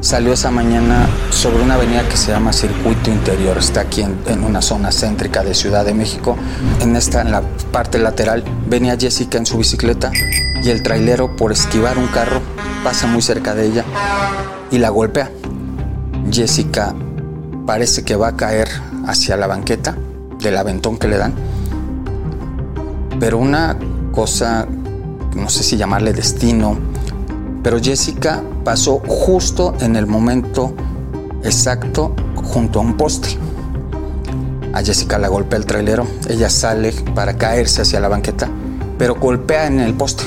salió 0.00 0.32
esa 0.32 0.50
mañana 0.50 1.06
sobre 1.30 1.62
una 1.62 1.74
avenida 1.74 2.08
que 2.08 2.16
se 2.16 2.32
llama 2.32 2.52
Circuito 2.52 3.10
Interior. 3.10 3.58
Está 3.58 3.82
aquí 3.82 4.02
en, 4.02 4.44
una 4.44 4.62
zona 4.62 4.92
céntrica 4.92 5.44
de 5.44 5.54
Ciudad 5.54 5.84
de 5.84 5.92
México. 5.92 6.36
En 6.80 6.96
esta, 6.96 7.20
en 7.20 7.30
la 7.30 7.42
parte 7.70 7.98
lateral, 7.98 8.44
venía 8.66 8.96
Jessica 8.98 9.36
en 9.36 9.44
su 9.44 9.58
bicicleta 9.58 10.10
y 10.62 10.70
el 10.70 10.82
trailero, 10.82 11.36
por 11.36 11.52
esquivar 11.52 11.98
un 11.98 12.06
carro, 12.08 12.40
pasa 12.82 13.06
muy 13.06 13.20
cerca 13.20 13.54
de 13.54 13.66
ella 13.66 13.84
y 14.70 14.78
la 14.78 14.88
golpea. 14.88 15.30
Jessica 16.30 16.94
parece 17.66 18.04
que 18.04 18.14
va 18.14 18.28
a 18.28 18.36
caer 18.36 18.68
hacia 19.06 19.36
la 19.36 19.48
banqueta 19.48 19.96
del 20.40 20.56
aventón 20.56 20.96
que 20.96 21.08
le 21.08 21.18
dan. 21.18 21.34
Pero 23.18 23.38
una 23.38 23.76
cosa, 24.12 24.66
no 25.34 25.48
sé 25.48 25.64
si 25.64 25.76
llamarle 25.76 26.12
destino, 26.12 26.78
pero 27.62 27.78
Jessica 27.82 28.42
pasó 28.64 29.02
justo 29.06 29.74
en 29.80 29.96
el 29.96 30.06
momento 30.06 30.74
exacto 31.42 32.14
junto 32.36 32.78
a 32.78 32.82
un 32.82 32.96
poste. 32.96 33.36
A 34.72 34.82
Jessica 34.82 35.18
la 35.18 35.28
golpea 35.28 35.58
el 35.58 35.66
trailero, 35.66 36.06
ella 36.28 36.50
sale 36.50 36.92
para 37.14 37.36
caerse 37.36 37.82
hacia 37.82 37.98
la 37.98 38.08
banqueta, 38.08 38.48
pero 38.98 39.16
golpea 39.16 39.66
en 39.66 39.80
el 39.80 39.94
poste. 39.94 40.24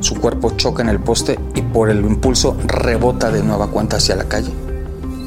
Su 0.00 0.14
cuerpo 0.14 0.52
choca 0.56 0.82
en 0.82 0.88
el 0.88 1.00
poste 1.00 1.38
y 1.54 1.62
por 1.62 1.90
el 1.90 1.98
impulso 2.04 2.56
rebota 2.64 3.30
de 3.30 3.42
nueva 3.42 3.66
cuenta 3.68 3.96
hacia 3.96 4.14
la 4.14 4.24
calle 4.24 4.65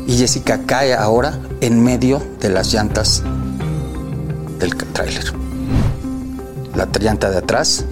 y 0.09 0.17
Jessica 0.17 0.61
cae 0.65 0.95
ahora 0.95 1.39
en 1.61 1.83
medio 1.83 2.19
de 2.39 2.49
las 2.49 2.73
llantas 2.73 3.21
del 4.57 4.75
tráiler. 4.75 5.31
La 6.73 6.87
llanta 6.99 7.29
de 7.29 7.37
atrás 7.37 7.85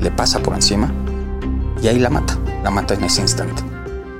le 0.00 0.10
pasa 0.10 0.38
por 0.38 0.54
encima 0.54 0.90
y 1.82 1.88
ahí 1.88 1.98
la 1.98 2.08
mata, 2.08 2.38
la 2.64 2.70
mata 2.70 2.94
en 2.94 3.04
ese 3.04 3.20
instante. 3.20 3.62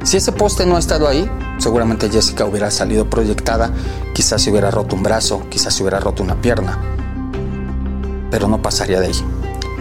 Si 0.03 0.19
ese 0.19 0.33
poste 0.33 0.67
no 0.67 0.77
ha 0.77 0.79
estado 0.79 1.09
ahí, 1.09 1.31
seguramente 1.57 2.11
Jessica 2.11 2.45
hubiera 2.45 2.71
salido 2.71 3.09
proyectada, 3.09 3.73
quizás 4.13 4.43
se 4.43 4.51
hubiera 4.51 4.71
roto 4.71 4.95
un 4.95 5.03
brazo, 5.03 5.47
quizás 5.49 5.73
se 5.73 5.83
hubiera 5.83 6.01
roto 6.01 6.23
una 6.23 6.39
pierna, 6.43 6.79
pero 8.31 8.49
no 8.49 8.61
pasaría 8.61 9.01
de 9.01 9.07
ahí. 9.07 9.25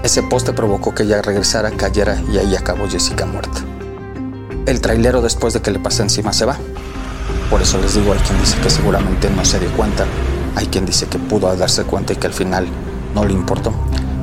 Ese 0.02 0.24
poste 0.24 0.54
provocó 0.54 0.96
que 0.96 1.04
ella 1.04 1.22
regresara, 1.22 1.72
cayera 1.72 2.22
y 2.32 2.38
ahí 2.38 2.56
acabó 2.56 2.88
Jessica 2.88 3.26
muerta. 3.26 3.60
El 4.66 4.80
trailero 4.80 5.22
después 5.22 5.54
de 5.54 5.62
que 5.62 5.72
le 5.72 5.80
pasa 5.80 6.04
encima 6.04 6.32
se 6.32 6.46
va. 6.46 6.58
Por 7.49 7.62
eso 7.62 7.77
les 7.79 7.95
digo, 7.95 8.12
hay 8.12 8.19
quien 8.19 8.39
dice 8.39 8.57
que 8.60 8.69
seguramente 8.69 9.29
no 9.29 9.45
se 9.45 9.60
dio 9.60 9.71
cuenta, 9.71 10.05
hay 10.55 10.67
quien 10.67 10.86
dice 10.86 11.05
que 11.07 11.17
pudo 11.17 11.55
darse 11.55 11.83
cuenta 11.83 12.13
y 12.13 12.17
que 12.17 12.27
al 12.27 12.33
final 12.33 12.67
no 13.15 13.23
le 13.23 13.33
importó. 13.33 13.73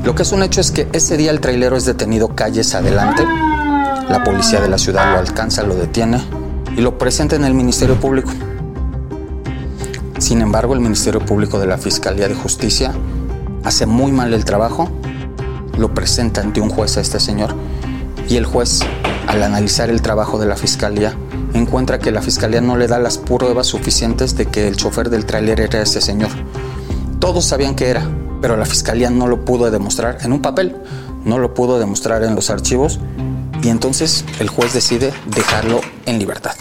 Lo 0.05 0.15
que 0.15 0.23
es 0.23 0.33
un 0.33 0.43
hecho 0.43 0.61
es 0.61 0.71
que 0.71 0.89
ese 0.93 1.17
día 1.17 1.31
el 1.31 1.41
trailero 1.41 1.77
es 1.77 1.87
detenido 1.87 2.35
calles 2.35 2.75
adelante, 2.75 3.25
la 4.09 4.23
policía 4.23 4.61
de 4.61 4.69
la 4.69 4.77
ciudad 4.77 5.13
lo 5.13 5.19
alcanza, 5.19 5.63
lo 5.63 5.75
detiene 5.75 6.23
y 6.77 6.83
lo 6.83 6.99
presenta 6.99 7.37
en 7.37 7.45
el 7.45 7.55
Ministerio 7.55 7.99
Público. 7.99 8.31
Sin 10.19 10.43
embargo, 10.43 10.75
el 10.75 10.81
Ministerio 10.81 11.25
Público 11.25 11.59
de 11.59 11.67
la 11.67 11.79
Fiscalía 11.79 12.29
de 12.29 12.35
Justicia 12.35 12.93
hace 13.65 13.87
muy 13.87 14.13
mal 14.13 14.35
el 14.35 14.45
trabajo, 14.45 14.91
lo 15.79 15.95
presenta 15.95 16.43
ante 16.43 16.61
un 16.61 16.69
juez 16.69 16.99
a 16.99 17.01
este 17.01 17.19
señor 17.19 17.55
y 18.29 18.37
el 18.37 18.45
juez, 18.45 18.81
al 19.27 19.43
analizar 19.43 19.89
el 19.89 20.03
trabajo 20.03 20.39
de 20.39 20.47
la 20.47 20.57
Fiscalía, 20.57 21.17
encuentra 21.55 21.99
que 21.99 22.11
la 22.13 22.21
Fiscalía 22.21 22.61
no 22.61 22.77
le 22.77 22.87
da 22.87 22.99
las 22.99 23.19
pruebas 23.19 23.69
suficientes 23.69 24.37
de 24.37 24.47
que 24.47 24.69
el 24.69 24.77
chofer 24.77 25.09
del 25.09 25.25
tráiler 25.25 25.61
era 25.61 25.81
ese 25.81 26.01
señor. 26.01 26.31
Todos 27.21 27.47
sabían 27.47 27.75
que 27.75 27.89
era, 27.89 28.07
pero 28.43 28.57
la 28.57 28.67
Fiscalía 28.67 29.09
no 29.09 29.27
lo 29.27 29.45
pudo 29.45 29.71
demostrar 29.71 30.19
en 30.23 30.33
un 30.33 30.43
papel, 30.43 30.77
no 31.25 31.39
lo 31.39 31.55
pudo 31.55 31.79
demostrar 31.79 32.23
en 32.25 32.35
los 32.35 32.51
archivos 32.51 33.01
y 33.63 33.69
entonces 33.69 34.25
el 34.41 34.49
juez 34.49 34.75
decide 34.75 35.13
dejarlo 35.35 35.81
en 36.07 36.19
libertad. 36.19 36.55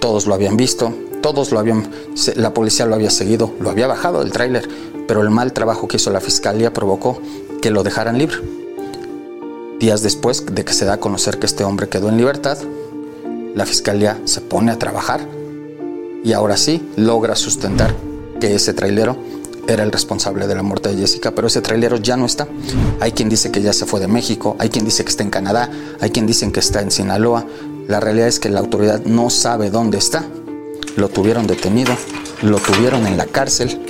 Todos 0.00 0.26
lo 0.26 0.34
habían 0.34 0.56
visto, 0.56 0.92
todos 1.22 1.52
lo 1.52 1.58
habían, 1.58 1.90
la 2.36 2.52
policía 2.52 2.84
lo 2.86 2.96
había 2.96 3.10
seguido, 3.10 3.54
lo 3.60 3.70
había 3.70 3.86
bajado 3.86 4.20
del 4.20 4.32
tráiler, 4.32 4.68
pero 5.06 5.22
el 5.22 5.30
mal 5.30 5.52
trabajo 5.52 5.88
que 5.88 5.96
hizo 5.96 6.10
la 6.10 6.20
fiscalía 6.20 6.72
provocó 6.72 7.20
que 7.62 7.70
lo 7.70 7.82
dejaran 7.82 8.18
libre. 8.18 8.36
Días 9.78 10.02
después 10.02 10.44
de 10.46 10.64
que 10.64 10.72
se 10.74 10.84
da 10.84 10.94
a 10.94 11.00
conocer 11.00 11.38
que 11.38 11.46
este 11.46 11.64
hombre 11.64 11.88
quedó 11.88 12.08
en 12.08 12.16
libertad, 12.16 12.58
la 13.54 13.66
fiscalía 13.66 14.20
se 14.24 14.40
pone 14.40 14.72
a 14.72 14.78
trabajar 14.78 15.26
y 16.24 16.32
ahora 16.32 16.56
sí 16.56 16.82
logra 16.96 17.34
sustentar 17.34 17.94
que 18.40 18.54
ese 18.54 18.72
trailero 18.72 19.16
era 19.68 19.84
el 19.84 19.92
responsable 19.92 20.46
de 20.46 20.54
la 20.54 20.62
muerte 20.62 20.90
de 20.90 20.96
Jessica, 20.96 21.32
pero 21.32 21.46
ese 21.46 21.60
trailero 21.60 21.96
ya 21.96 22.16
no 22.16 22.26
está. 22.26 22.48
Hay 23.00 23.12
quien 23.12 23.28
dice 23.28 23.50
que 23.50 23.62
ya 23.62 23.72
se 23.72 23.86
fue 23.86 24.00
de 24.00 24.08
México, 24.08 24.56
hay 24.58 24.68
quien 24.68 24.84
dice 24.84 25.04
que 25.04 25.10
está 25.10 25.22
en 25.22 25.30
Canadá, 25.30 25.70
hay 26.00 26.10
quien 26.10 26.26
dice 26.26 26.50
que 26.50 26.60
está 26.60 26.82
en 26.82 26.90
Sinaloa. 26.90 27.46
La 27.88 28.00
realidad 28.00 28.28
es 28.28 28.40
que 28.40 28.48
la 28.48 28.60
autoridad 28.60 29.04
no 29.04 29.30
sabe 29.30 29.70
dónde 29.70 29.98
está. 29.98 30.24
Lo 30.96 31.08
tuvieron 31.08 31.46
detenido, 31.46 31.92
lo 32.42 32.58
tuvieron 32.58 33.06
en 33.06 33.16
la 33.16 33.26
cárcel 33.26 33.80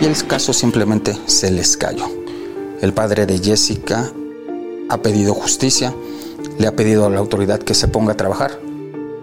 y 0.00 0.04
el 0.04 0.26
caso 0.26 0.52
simplemente 0.52 1.16
se 1.26 1.50
les 1.50 1.76
cayó. 1.76 2.08
El 2.80 2.92
padre 2.92 3.26
de 3.26 3.38
Jessica 3.38 4.12
ha 4.88 4.98
pedido 4.98 5.34
justicia, 5.34 5.94
le 6.58 6.66
ha 6.66 6.76
pedido 6.76 7.06
a 7.06 7.10
la 7.10 7.18
autoridad 7.18 7.60
que 7.60 7.74
se 7.74 7.88
ponga 7.88 8.12
a 8.12 8.16
trabajar, 8.16 8.58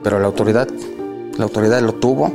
pero 0.03 0.19
la 0.19 0.27
autoridad, 0.27 0.67
la 1.37 1.43
autoridad 1.43 1.81
lo 1.81 1.93
tuvo, 1.93 2.31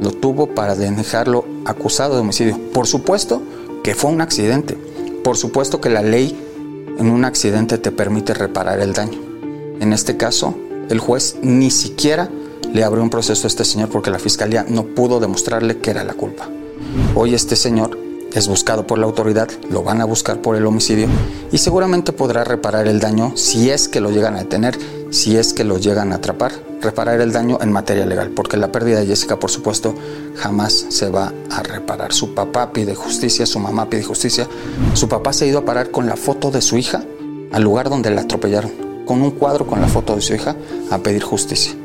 lo 0.00 0.10
tuvo 0.10 0.46
para 0.46 0.74
dejarlo 0.74 1.44
acusado 1.64 2.14
de 2.14 2.20
homicidio. 2.20 2.58
Por 2.72 2.86
supuesto 2.86 3.42
que 3.82 3.94
fue 3.94 4.10
un 4.10 4.20
accidente. 4.20 4.76
Por 5.22 5.36
supuesto 5.36 5.80
que 5.80 5.90
la 5.90 6.02
ley 6.02 6.36
en 6.98 7.10
un 7.10 7.24
accidente 7.24 7.78
te 7.78 7.92
permite 7.92 8.34
reparar 8.34 8.80
el 8.80 8.92
daño. 8.92 9.18
En 9.80 9.92
este 9.92 10.16
caso, 10.16 10.54
el 10.88 10.98
juez 10.98 11.36
ni 11.42 11.70
siquiera 11.70 12.30
le 12.72 12.84
abrió 12.84 13.02
un 13.02 13.10
proceso 13.10 13.46
a 13.46 13.48
este 13.48 13.64
señor 13.64 13.88
porque 13.88 14.10
la 14.10 14.18
fiscalía 14.18 14.64
no 14.68 14.84
pudo 14.84 15.20
demostrarle 15.20 15.78
que 15.78 15.90
era 15.90 16.04
la 16.04 16.14
culpa. 16.14 16.48
Hoy 17.14 17.34
este 17.34 17.56
señor 17.56 17.98
es 18.32 18.48
buscado 18.48 18.86
por 18.86 18.98
la 18.98 19.06
autoridad, 19.06 19.48
lo 19.70 19.82
van 19.82 20.00
a 20.00 20.04
buscar 20.04 20.42
por 20.42 20.56
el 20.56 20.66
homicidio 20.66 21.06
y 21.52 21.58
seguramente 21.58 22.12
podrá 22.12 22.42
reparar 22.42 22.88
el 22.88 23.00
daño 23.00 23.36
si 23.36 23.70
es 23.70 23.88
que 23.88 24.00
lo 24.00 24.10
llegan 24.10 24.34
a 24.34 24.40
detener, 24.40 24.76
si 25.14 25.36
es 25.36 25.54
que 25.54 25.62
lo 25.62 25.78
llegan 25.78 26.12
a 26.12 26.16
atrapar, 26.16 26.52
reparar 26.80 27.20
el 27.20 27.30
daño 27.30 27.58
en 27.60 27.70
materia 27.70 28.04
legal, 28.04 28.30
porque 28.30 28.56
la 28.56 28.72
pérdida 28.72 28.98
de 28.98 29.06
Jessica, 29.06 29.38
por 29.38 29.48
supuesto, 29.48 29.94
jamás 30.34 30.86
se 30.88 31.08
va 31.08 31.32
a 31.52 31.62
reparar. 31.62 32.12
Su 32.12 32.34
papá 32.34 32.72
pide 32.72 32.96
justicia, 32.96 33.46
su 33.46 33.60
mamá 33.60 33.88
pide 33.88 34.02
justicia, 34.02 34.48
su 34.94 35.08
papá 35.08 35.32
se 35.32 35.44
ha 35.44 35.48
ido 35.48 35.60
a 35.60 35.64
parar 35.64 35.92
con 35.92 36.06
la 36.06 36.16
foto 36.16 36.50
de 36.50 36.60
su 36.60 36.76
hija 36.76 37.04
al 37.52 37.62
lugar 37.62 37.90
donde 37.90 38.10
la 38.10 38.22
atropellaron, 38.22 38.72
con 39.06 39.22
un 39.22 39.30
cuadro 39.30 39.68
con 39.68 39.80
la 39.80 39.86
foto 39.86 40.16
de 40.16 40.20
su 40.20 40.34
hija 40.34 40.56
a 40.90 40.98
pedir 40.98 41.22
justicia. 41.22 41.76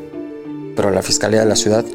Pero 0.76 0.90
la 0.90 1.04
Fiscalía 1.04 1.42
de 1.42 1.46
la 1.46 1.56
ciudad 1.56 1.86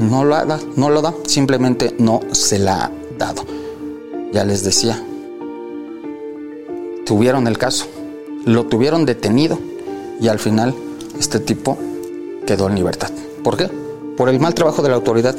no 0.00 0.24
lo 0.24 0.44
da, 0.44 0.58
no 0.74 0.90
lo 0.90 1.02
da, 1.02 1.14
simplemente 1.24 1.94
no 2.00 2.20
se 2.32 2.58
la 2.58 2.86
ha 2.86 2.90
dado. 3.16 3.44
Ya 4.32 4.44
les 4.44 4.64
decía, 4.64 5.00
tuvieron 7.06 7.46
el 7.46 7.58
caso, 7.58 7.86
lo 8.44 8.66
tuvieron 8.66 9.06
detenido 9.06 9.69
y 10.20 10.28
al 10.28 10.38
final 10.38 10.74
este 11.18 11.40
tipo 11.40 11.78
quedó 12.46 12.68
en 12.68 12.74
libertad. 12.74 13.10
¿Por 13.42 13.56
qué? 13.56 13.68
Por 14.16 14.28
el 14.28 14.38
mal 14.40 14.54
trabajo 14.54 14.82
de 14.82 14.90
la 14.90 14.96
autoridad. 14.96 15.36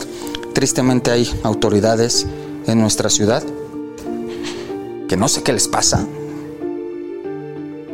Tristemente 0.54 1.12
hay 1.12 1.30
autoridades 1.44 2.26
en 2.68 2.80
nuestra 2.80 3.10
ciudad 3.10 3.44
que 5.08 5.18
no 5.18 5.28
sé 5.28 5.44
qué 5.44 5.54
les 5.54 5.68
pasa. 5.68 6.08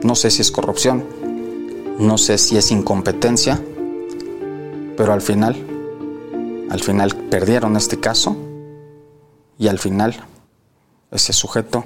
No 0.03 0.15
sé 0.15 0.29
si 0.29 0.41
es 0.41 0.51
corrupción, 0.51 1.03
no 1.99 2.17
sé 2.17 2.37
si 2.37 2.57
es 2.57 2.71
incompetencia, 2.71 3.59
pero 4.95 5.13
al 5.13 5.21
final, 5.21 5.55
al 6.69 6.79
final 6.79 7.15
perdieron 7.29 7.75
este 7.75 7.99
caso 7.99 8.37
y 9.57 9.67
al 9.67 9.79
final 9.79 10.15
ese 11.11 11.33
sujeto. 11.33 11.85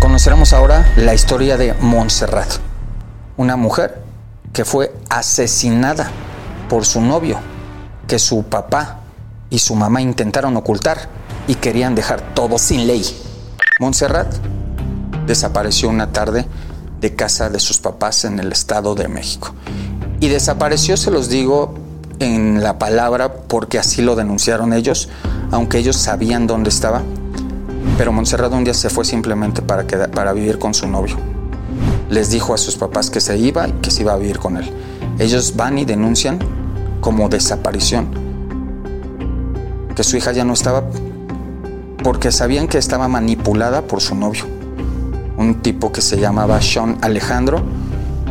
Conoceremos 0.00 0.52
ahora 0.54 0.90
la 0.96 1.12
historia 1.12 1.58
de 1.58 1.74
Montserrat, 1.74 2.48
una 3.36 3.56
mujer 3.56 4.02
que 4.52 4.64
fue 4.64 4.94
asesinada 5.10 6.10
por 6.68 6.86
su 6.86 7.02
novio, 7.02 7.38
que 8.08 8.18
su 8.18 8.44
papá 8.44 9.00
y 9.50 9.58
su 9.58 9.74
mamá 9.74 10.00
intentaron 10.00 10.56
ocultar 10.56 11.08
y 11.48 11.56
querían 11.56 11.94
dejar 11.94 12.34
todo 12.34 12.58
sin 12.58 12.86
ley. 12.86 13.04
Montserrat 13.78 14.32
desapareció 15.26 15.90
una 15.90 16.12
tarde 16.12 16.46
de 17.00 17.14
casa 17.14 17.50
de 17.50 17.60
sus 17.60 17.78
papás 17.78 18.24
en 18.24 18.38
el 18.38 18.52
Estado 18.52 18.94
de 18.94 19.08
México. 19.08 19.54
Y 20.20 20.28
desapareció, 20.28 20.96
se 20.96 21.10
los 21.10 21.28
digo 21.28 21.74
en 22.20 22.62
la 22.62 22.78
palabra, 22.78 23.32
porque 23.32 23.78
así 23.78 24.00
lo 24.02 24.16
denunciaron 24.16 24.72
ellos, 24.72 25.08
aunque 25.50 25.78
ellos 25.78 25.96
sabían 25.96 26.46
dónde 26.46 26.70
estaba 26.70 27.02
pero 27.96 28.12
Montserrat 28.12 28.52
un 28.52 28.64
día 28.64 28.74
se 28.74 28.90
fue 28.90 29.04
simplemente 29.04 29.62
para, 29.62 29.86
para 29.86 30.32
vivir 30.32 30.58
con 30.58 30.74
su 30.74 30.86
novio. 30.88 31.16
Les 32.08 32.30
dijo 32.30 32.54
a 32.54 32.58
sus 32.58 32.76
papás 32.76 33.10
que 33.10 33.20
se 33.20 33.38
iba 33.38 33.68
y 33.68 33.72
que 33.72 33.90
se 33.90 34.02
iba 34.02 34.12
a 34.12 34.16
vivir 34.16 34.38
con 34.38 34.56
él. 34.56 34.70
Ellos 35.18 35.54
van 35.56 35.78
y 35.78 35.84
denuncian 35.84 36.38
como 37.00 37.28
desaparición. 37.28 38.08
Que 39.94 40.02
su 40.02 40.16
hija 40.16 40.32
ya 40.32 40.44
no 40.44 40.54
estaba, 40.54 40.84
porque 42.02 42.32
sabían 42.32 42.68
que 42.68 42.78
estaba 42.78 43.08
manipulada 43.08 43.82
por 43.82 44.00
su 44.00 44.14
novio, 44.14 44.44
un 45.36 45.62
tipo 45.62 45.92
que 45.92 46.00
se 46.00 46.18
llamaba 46.18 46.60
Sean 46.60 46.98
Alejandro, 47.02 47.62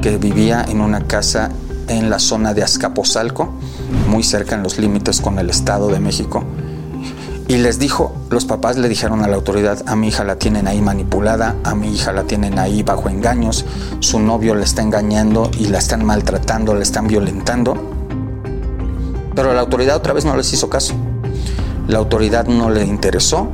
que 0.02 0.18
vivía 0.18 0.66
en 0.68 0.82
una 0.82 1.06
casa 1.06 1.52
en 1.88 2.10
la 2.10 2.20
zona 2.20 2.54
de 2.54 2.64
Azcapotzalco, 2.64 3.54
muy 4.08 4.24
cerca 4.24 4.56
en 4.56 4.64
los 4.64 4.78
límites 4.78 5.22
con 5.22 5.40
el 5.40 5.50
Estado 5.50 5.90
de 5.90 6.00
México. 6.00 6.44
Y 7.50 7.58
les 7.58 7.80
dijo, 7.80 8.16
los 8.30 8.46
papás 8.46 8.78
le 8.78 8.88
dijeron 8.88 9.24
a 9.24 9.28
la 9.28 9.36
autoridad, 9.36 9.82
a 9.88 9.96
mi 9.96 10.10
hija 10.10 10.24
la 10.24 10.36
tienen 10.36 10.68
ahí 10.68 10.84
manipulada, 10.84 11.56
a 11.64 11.74
mi 11.74 11.92
hija 11.92 12.14
la 12.14 12.26
tienen 12.26 12.60
ahí 12.60 12.84
bajo 12.84 13.10
engaños, 13.10 13.66
su 14.02 14.20
novio 14.20 14.54
la 14.54 14.64
está 14.64 14.84
engañando 14.84 15.50
y 15.58 15.66
la 15.66 15.80
están 15.80 16.06
maltratando, 16.06 16.76
la 16.76 16.84
están 16.84 17.08
violentando. 17.08 17.76
Pero 19.34 19.52
la 19.56 19.62
autoridad 19.62 19.96
otra 19.96 20.14
vez 20.14 20.26
no 20.26 20.38
les 20.38 20.54
hizo 20.54 20.70
caso. 20.70 20.94
La 21.88 21.98
autoridad 21.98 22.46
no 22.46 22.70
le 22.70 22.86
interesó 22.86 23.50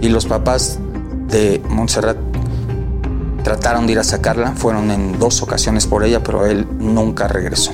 y 0.00 0.08
los 0.08 0.24
papás 0.24 0.78
de 1.28 1.62
Montserrat 1.68 2.16
trataron 3.44 3.86
de 3.86 3.92
ir 3.92 3.98
a 3.98 4.04
sacarla, 4.04 4.52
fueron 4.52 4.90
en 4.90 5.18
dos 5.18 5.42
ocasiones 5.42 5.86
por 5.86 6.04
ella, 6.04 6.22
pero 6.22 6.46
él 6.46 6.66
nunca 6.78 7.28
regresó. 7.28 7.72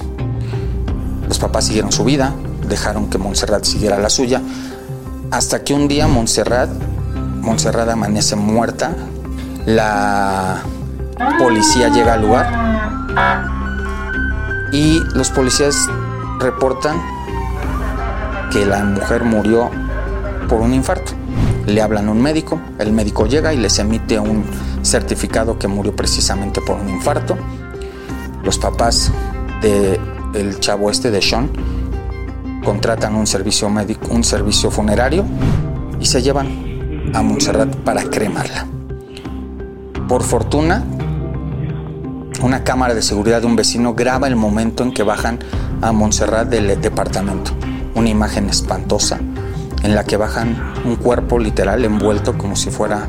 Los 1.29 1.39
papás 1.39 1.67
siguieron 1.67 1.93
su 1.93 2.03
vida, 2.03 2.35
dejaron 2.69 3.09
que 3.09 3.19
Montserrat 3.19 3.63
siguiera 3.63 3.97
la 4.01 4.11
suya, 4.11 4.43
hasta 5.33 5.65
que 5.65 5.73
un 5.73 5.89
día 5.89 6.07
Montserrat, 6.07 6.69
Montserrat 7.41 7.89
amanece 7.89 8.37
muerta, 8.37 8.95
la 9.65 10.63
policía 11.39 11.89
llega 11.89 12.15
al 12.15 12.21
lugar 12.21 12.53
y 14.73 15.01
los 15.15 15.31
policías 15.31 15.89
reportan 16.39 17.01
que 18.53 18.67
la 18.67 18.85
mujer 18.85 19.25
murió 19.25 19.71
por 20.51 20.61
un 20.61 20.75
infarto. 20.75 21.13
Le 21.65 21.81
hablan 21.81 22.09
a 22.09 22.11
un 22.11 22.21
médico, 22.21 22.61
el 22.79 22.93
médico 22.93 23.27
llega 23.27 23.55
y 23.55 23.57
les 23.57 23.79
emite 23.79 24.19
un 24.19 24.45
certificado 24.83 25.59
que 25.59 25.67
murió 25.67 25.97
precisamente 25.97 26.61
por 26.61 26.79
un 26.79 26.91
infarto. 26.91 27.39
Los 28.45 28.59
papás 28.59 29.11
del 29.63 30.61
chavo 30.61 30.91
este 30.91 31.11
de 31.11 31.23
Sean 31.23 31.51
contratan 32.63 33.15
un 33.15 33.27
servicio 33.27 33.69
médico, 33.69 34.09
un 34.11 34.25
servicio 34.25 34.71
funerario 34.71 35.25
y 36.01 36.07
se 36.07 36.23
llevan 36.23 37.11
a 37.15 37.23
Montserrat 37.23 37.75
para 37.77 38.05
cremarla. 38.05 38.67
Por 40.09 40.23
fortuna, 40.23 40.85
una 42.43 42.65
cámara 42.65 42.95
de 42.95 43.03
seguridad 43.03 43.41
de 43.41 43.47
un 43.47 43.57
vecino 43.57 43.95
graba 43.95 44.27
el 44.27 44.37
momento 44.37 44.83
en 44.83 44.93
que 44.93 45.03
bajan 45.03 45.39
a 45.81 45.93
Montserrat 45.93 46.49
del 46.49 46.81
departamento. 46.81 47.53
Una 47.95 48.09
imagen 48.09 48.49
espantosa 48.49 49.21
en 49.83 49.95
la 49.95 50.05
que 50.05 50.17
bajan 50.17 50.57
un 50.85 50.97
cuerpo 50.97 51.39
literal 51.39 51.85
envuelto 51.85 52.39
como 52.39 52.57
si 52.57 52.71
fuera 52.71 53.09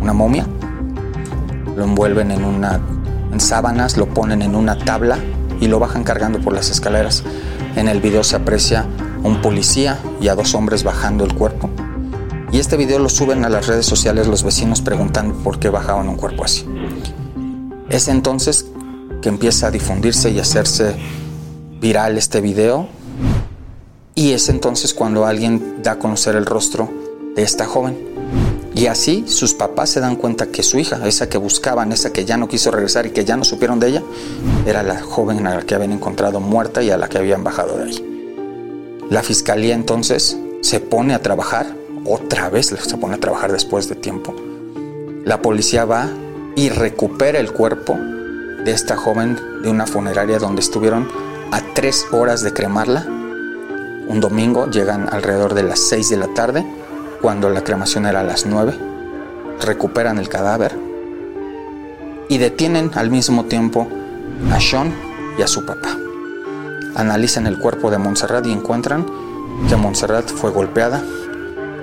una 0.00 0.12
momia. 0.12 0.46
Lo 1.76 1.84
envuelven 1.84 2.30
en 2.30 2.44
una 2.44 2.80
en 3.32 3.40
sábanas, 3.40 3.96
lo 3.96 4.06
ponen 4.06 4.42
en 4.42 4.54
una 4.54 4.78
tabla 4.78 5.18
y 5.64 5.66
lo 5.66 5.78
bajan 5.78 6.04
cargando 6.04 6.40
por 6.40 6.52
las 6.52 6.68
escaleras. 6.68 7.24
En 7.74 7.88
el 7.88 8.02
video 8.02 8.22
se 8.22 8.36
aprecia 8.36 8.86
un 9.22 9.40
policía 9.40 9.98
y 10.20 10.28
a 10.28 10.34
dos 10.34 10.54
hombres 10.54 10.84
bajando 10.84 11.24
el 11.24 11.34
cuerpo. 11.34 11.70
Y 12.52 12.58
este 12.58 12.76
video 12.76 12.98
lo 12.98 13.08
suben 13.08 13.46
a 13.46 13.48
las 13.48 13.66
redes 13.66 13.86
sociales 13.86 14.26
los 14.26 14.44
vecinos 14.44 14.82
preguntando 14.82 15.34
por 15.42 15.58
qué 15.58 15.70
bajaban 15.70 16.06
un 16.10 16.16
cuerpo 16.16 16.44
así. 16.44 16.66
Es 17.88 18.08
entonces 18.08 18.66
que 19.22 19.30
empieza 19.30 19.68
a 19.68 19.70
difundirse 19.70 20.30
y 20.30 20.38
hacerse 20.38 20.96
viral 21.80 22.18
este 22.18 22.42
video 22.42 22.86
y 24.14 24.32
es 24.32 24.50
entonces 24.50 24.92
cuando 24.92 25.24
alguien 25.24 25.82
da 25.82 25.92
a 25.92 25.98
conocer 25.98 26.36
el 26.36 26.44
rostro 26.44 26.90
de 27.34 27.42
esta 27.42 27.64
joven. 27.64 27.96
Y 28.74 28.86
así 28.86 29.24
sus 29.28 29.54
papás 29.54 29.88
se 29.88 30.00
dan 30.00 30.16
cuenta 30.16 30.48
que 30.48 30.62
su 30.62 30.78
hija, 30.78 31.00
esa 31.06 31.28
que 31.30 31.38
buscaban, 31.38 31.90
esa 31.92 32.12
que 32.12 32.26
ya 32.26 32.36
no 32.36 32.48
quiso 32.48 32.70
regresar 32.70 33.06
y 33.06 33.10
que 33.10 33.24
ya 33.24 33.36
no 33.36 33.44
supieron 33.44 33.80
de 33.80 33.88
ella, 33.88 34.02
era 34.66 34.82
la 34.82 35.00
joven 35.00 35.46
a 35.46 35.56
la 35.56 35.62
que 35.62 35.74
habían 35.74 35.92
encontrado 35.92 36.40
muerta 36.40 36.82
y 36.82 36.90
a 36.90 36.96
la 36.96 37.08
que 37.08 37.18
habían 37.18 37.44
bajado 37.44 37.76
de 37.78 37.84
ahí. 37.84 38.26
La 39.10 39.22
fiscalía 39.22 39.74
entonces 39.74 40.38
se 40.62 40.80
pone 40.80 41.14
a 41.14 41.22
trabajar, 41.22 41.66
otra 42.04 42.50
vez 42.50 42.66
se 42.66 42.96
pone 42.96 43.14
a 43.14 43.20
trabajar 43.20 43.52
después 43.52 43.88
de 43.88 43.94
tiempo. 43.94 44.34
La 45.24 45.42
policía 45.42 45.84
va 45.84 46.08
y 46.56 46.68
recupera 46.68 47.38
el 47.38 47.52
cuerpo 47.52 47.94
de 47.94 48.70
esta 48.70 48.96
joven 48.96 49.38
de 49.62 49.70
una 49.70 49.86
funeraria 49.86 50.38
donde 50.38 50.60
estuvieron 50.60 51.08
a 51.50 51.60
tres 51.74 52.06
horas 52.12 52.42
de 52.42 52.52
cremarla 52.52 53.06
un 54.06 54.20
domingo 54.20 54.70
llegan 54.70 55.08
alrededor 55.10 55.54
de 55.54 55.62
las 55.62 55.80
6 55.80 56.10
de 56.10 56.16
la 56.18 56.28
tarde, 56.28 56.64
cuando 57.22 57.48
la 57.48 57.64
cremación 57.64 58.04
era 58.04 58.20
a 58.20 58.24
las 58.24 58.44
9, 58.44 58.74
recuperan 59.64 60.18
el 60.18 60.28
cadáver 60.28 60.76
y 62.28 62.36
detienen 62.36 62.90
al 62.94 63.10
mismo 63.10 63.46
tiempo 63.46 63.88
a 64.52 64.60
Sean 64.60 64.94
y 65.38 65.42
a 65.42 65.46
su 65.46 65.64
papá. 65.64 65.96
Analizan 66.94 67.46
el 67.46 67.58
cuerpo 67.58 67.90
de 67.90 67.98
Montserrat 67.98 68.46
y 68.46 68.52
encuentran 68.52 69.06
que 69.68 69.76
Montserrat 69.76 70.28
fue 70.28 70.50
golpeada, 70.50 71.02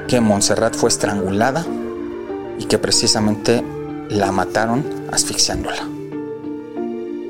que 0.08 0.22
Montserrat 0.22 0.76
fue 0.76 0.90
estrangulada 0.90 1.66
y 2.60 2.66
que 2.66 2.78
precisamente 2.78 3.64
la 4.10 4.32
mataron 4.32 4.86
asfixiándola. 5.12 5.88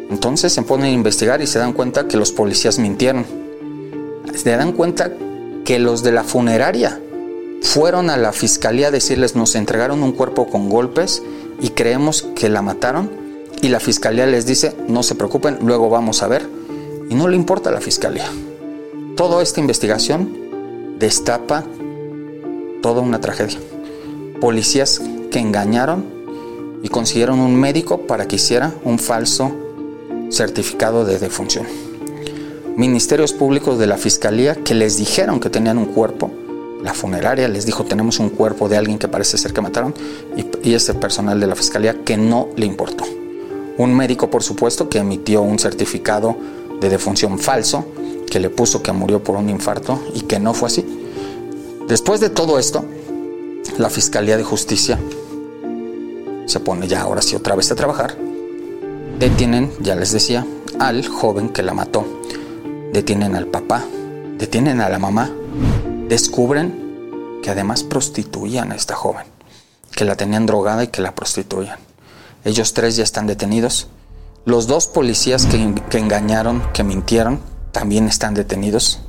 Entonces 0.10 0.54
se 0.54 0.62
ponen 0.64 0.88
a 0.88 0.92
investigar 0.92 1.42
y 1.42 1.48
se 1.48 1.60
dan 1.60 1.74
cuenta 1.74 2.08
que 2.08 2.18
los 2.18 2.32
policías 2.32 2.80
mintieron 2.80 3.26
se 4.34 4.50
dan 4.56 4.72
cuenta 4.72 5.12
que 5.66 5.80
los 5.80 6.04
de 6.04 6.12
la 6.12 6.24
funeraria 6.24 7.00
fueron 7.62 8.10
a 8.10 8.18
la 8.18 8.34
fiscalía 8.34 8.88
a 8.88 8.92
decirles 8.92 9.36
nos 9.36 9.56
entregaron 9.56 10.04
un 10.04 10.14
cuerpo 10.14 10.50
con 10.50 10.70
golpes 10.70 11.22
y 11.62 11.70
creemos 11.70 12.24
que 12.36 12.50
la 12.50 12.62
mataron 12.62 13.21
y 13.62 13.70
la 13.70 13.80
fiscalía 13.80 14.26
les 14.26 14.46
dice 14.46 14.76
no 14.88 15.04
se 15.04 15.16
preocupen, 15.16 15.60
luego 15.62 15.90
vamos 15.90 16.24
a 16.24 16.28
ver 16.28 16.48
y 17.10 17.16
no 17.16 17.28
le 17.28 17.36
importa 17.36 17.70
a 17.70 17.74
la 17.74 17.82
fiscalía. 17.82 18.30
Toda 19.16 19.42
esta 19.44 19.60
investigación 19.60 20.98
destapa 21.00 21.64
toda 22.82 23.02
una 23.02 23.20
tragedia. 23.20 23.60
Policías 24.40 25.02
que 25.30 25.40
engañaron 25.40 26.06
y 26.84 26.90
consiguieron 26.90 27.40
un 27.40 27.56
médico 27.56 28.08
para 28.08 28.28
que 28.28 28.38
hiciera 28.38 28.74
un 28.84 28.98
falso 28.98 29.52
certificado 30.30 31.06
de 31.06 31.20
defunción 31.20 31.68
ministerios 32.76 33.34
públicos 33.34 33.78
de 33.78 33.88
la 33.88 33.98
fiscalía 33.98 34.56
que 34.56 34.74
les 34.74 34.98
dijeron 34.98 35.40
que 35.40 35.50
tenían 35.50 35.78
un 35.78 35.86
cuerpo. 35.86 36.32
La 36.84 36.94
funeraria 36.94 37.48
les 37.48 37.66
dijo 37.66 37.84
tenemos 37.84 38.20
un 38.20 38.30
cuerpo 38.30 38.68
de 38.70 38.78
alguien 38.78 38.98
que 38.98 39.08
parece 39.08 39.38
ser 39.38 39.54
que 39.54 39.62
mataron 39.62 39.94
y, 40.36 40.70
y 40.70 40.74
ese 40.74 40.94
personal 40.96 41.40
de 41.40 41.48
la 41.48 41.56
fiscalía 41.56 42.04
que 42.04 42.18
no 42.18 42.50
le 42.56 42.66
importó. 42.66 43.06
Un 43.78 43.94
médico, 43.96 44.30
por 44.30 44.44
supuesto, 44.44 44.90
que 44.90 45.00
emitió 45.00 45.42
un 45.42 45.60
certificado 45.60 46.36
de 46.80 46.90
defunción 46.90 47.40
falso, 47.40 47.86
que 48.30 48.40
le 48.40 48.50
puso 48.50 48.82
que 48.82 48.92
murió 48.92 49.24
por 49.24 49.36
un 49.36 49.50
infarto 49.50 50.00
y 50.14 50.22
que 50.22 50.40
no 50.40 50.54
fue 50.54 50.68
así. 50.68 50.86
Después 51.88 52.20
de 52.20 52.30
todo 52.30 52.60
esto, 52.60 52.86
la 53.78 53.90
Fiscalía 53.90 54.38
de 54.38 54.44
Justicia 54.44 55.00
se 56.46 56.60
pone 56.60 56.88
ya 56.88 57.02
ahora 57.02 57.22
sí 57.22 57.36
otra 57.36 57.56
vez 57.56 57.72
a 57.72 57.76
trabajar. 57.76 58.18
Detienen, 59.20 59.72
ya 59.80 59.96
les 59.96 60.12
decía, 60.12 60.46
al 60.80 61.08
joven 61.08 61.50
que 61.50 61.64
la 61.64 61.74
mató 61.74 62.06
detienen 62.92 63.36
al 63.36 63.48
papá, 63.48 63.84
detienen 64.38 64.82
a 64.82 64.90
la 64.90 65.00
mamá, 65.00 65.32
descubren 66.08 67.40
que 67.42 67.50
además 67.50 67.84
prostituían 67.84 68.72
a 68.72 68.76
esta 68.76 68.96
joven, 68.96 69.26
que 69.96 70.06
la 70.06 70.16
tenían 70.16 70.46
drogada 70.46 70.84
y 70.84 70.88
que 70.88 71.02
la 71.02 71.16
prostituían. 71.16 71.80
Ellos 72.44 72.74
tres 72.74 72.96
ya 72.96 73.04
están 73.04 73.28
detenidos. 73.28 73.88
Los 74.46 74.68
dos 74.68 74.88
policías 74.88 75.46
que, 75.46 75.98
engañaron, 75.98 76.64
que 76.74 76.84
mintieron, 76.84 77.40
también 77.72 78.08
están 78.08 78.34
detenidos. 78.34 79.00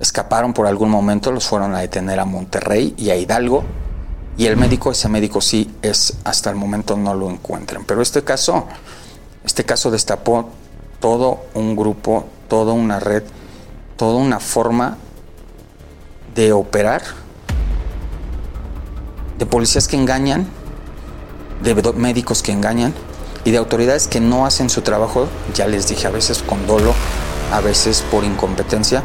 Escaparon 0.00 0.52
por 0.52 0.66
algún 0.66 0.90
momento, 0.90 1.32
los 1.32 1.46
fueron 1.46 1.74
a 1.74 1.80
detener 1.80 2.20
a 2.20 2.24
Monterrey 2.24 2.94
y 2.96 3.10
a 3.10 3.16
Hidalgo. 3.16 3.64
Y 4.38 4.46
el 4.46 4.56
médico, 4.56 4.92
ese 4.92 5.08
médico 5.08 5.40
sí 5.40 5.74
es, 5.82 6.14
hasta 6.24 6.50
el 6.50 6.56
momento 6.56 6.96
no 6.96 7.14
lo 7.14 7.30
encuentran. 7.30 7.84
Pero 7.86 8.02
este 8.02 8.22
caso, 8.22 8.66
este 9.44 9.64
caso 9.64 9.90
destapó 9.90 10.50
todo 11.00 11.46
un 11.54 11.76
grupo 11.76 12.26
toda 12.48 12.72
una 12.72 13.00
red, 13.00 13.22
toda 13.96 14.16
una 14.16 14.40
forma 14.40 14.96
de 16.34 16.52
operar, 16.52 17.02
de 19.38 19.46
policías 19.46 19.88
que 19.88 19.96
engañan, 19.96 20.46
de 21.62 21.74
médicos 21.94 22.42
que 22.42 22.52
engañan 22.52 22.94
y 23.44 23.50
de 23.50 23.58
autoridades 23.58 24.08
que 24.08 24.20
no 24.20 24.46
hacen 24.46 24.70
su 24.70 24.82
trabajo, 24.82 25.28
ya 25.54 25.66
les 25.66 25.88
dije, 25.88 26.06
a 26.06 26.10
veces 26.10 26.42
con 26.42 26.66
dolo, 26.66 26.94
a 27.52 27.60
veces 27.60 28.04
por 28.10 28.24
incompetencia, 28.24 29.02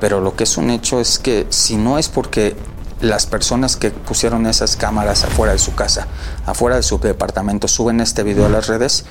pero 0.00 0.20
lo 0.20 0.36
que 0.36 0.44
es 0.44 0.56
un 0.56 0.70
hecho 0.70 1.00
es 1.00 1.18
que 1.18 1.46
si 1.50 1.76
no 1.76 1.98
es 1.98 2.08
porque 2.08 2.56
las 3.00 3.26
personas 3.26 3.76
que 3.76 3.90
pusieron 3.90 4.46
esas 4.46 4.76
cámaras 4.76 5.24
afuera 5.24 5.52
de 5.52 5.58
su 5.58 5.74
casa, 5.74 6.06
afuera 6.46 6.76
de 6.76 6.82
su 6.82 6.98
departamento, 6.98 7.68
suben 7.68 8.00
este 8.00 8.22
video 8.22 8.46
a 8.46 8.48
las 8.48 8.66
redes, 8.66 9.04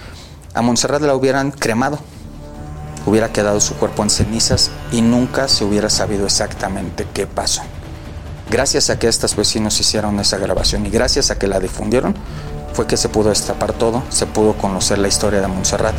a 0.54 0.62
Montserrat 0.62 1.02
la 1.02 1.16
hubieran 1.16 1.52
cremado 1.52 2.00
hubiera 3.06 3.32
quedado 3.32 3.60
su 3.60 3.76
cuerpo 3.76 4.04
en 4.04 4.10
cenizas 4.10 4.72
y 4.92 5.02
nunca 5.02 5.48
se 5.48 5.66
hubiera 5.66 5.90
sabido 5.90 6.26
exactamente 6.26 7.08
qué 7.14 7.28
pasó. 7.28 7.62
Gracias 8.54 8.92
a 8.92 9.00
que 9.00 9.08
estos 9.08 9.36
vecinos 9.36 9.80
hicieron 9.80 10.20
esa 10.20 10.38
grabación 10.38 10.86
y 10.86 10.92
gracias 10.92 11.32
a 11.32 11.40
que 11.40 11.48
la 11.48 11.60
difundieron, 11.60 12.14
fue 12.74 12.86
que 12.86 12.98
se 12.98 13.10
pudo 13.10 13.30
destapar 13.30 13.74
todo, 13.74 14.04
se 14.10 14.28
pudo 14.28 14.54
conocer 14.54 15.00
la 15.00 15.08
historia 15.08 15.42
de 15.42 15.48
Montserrat, 15.48 15.96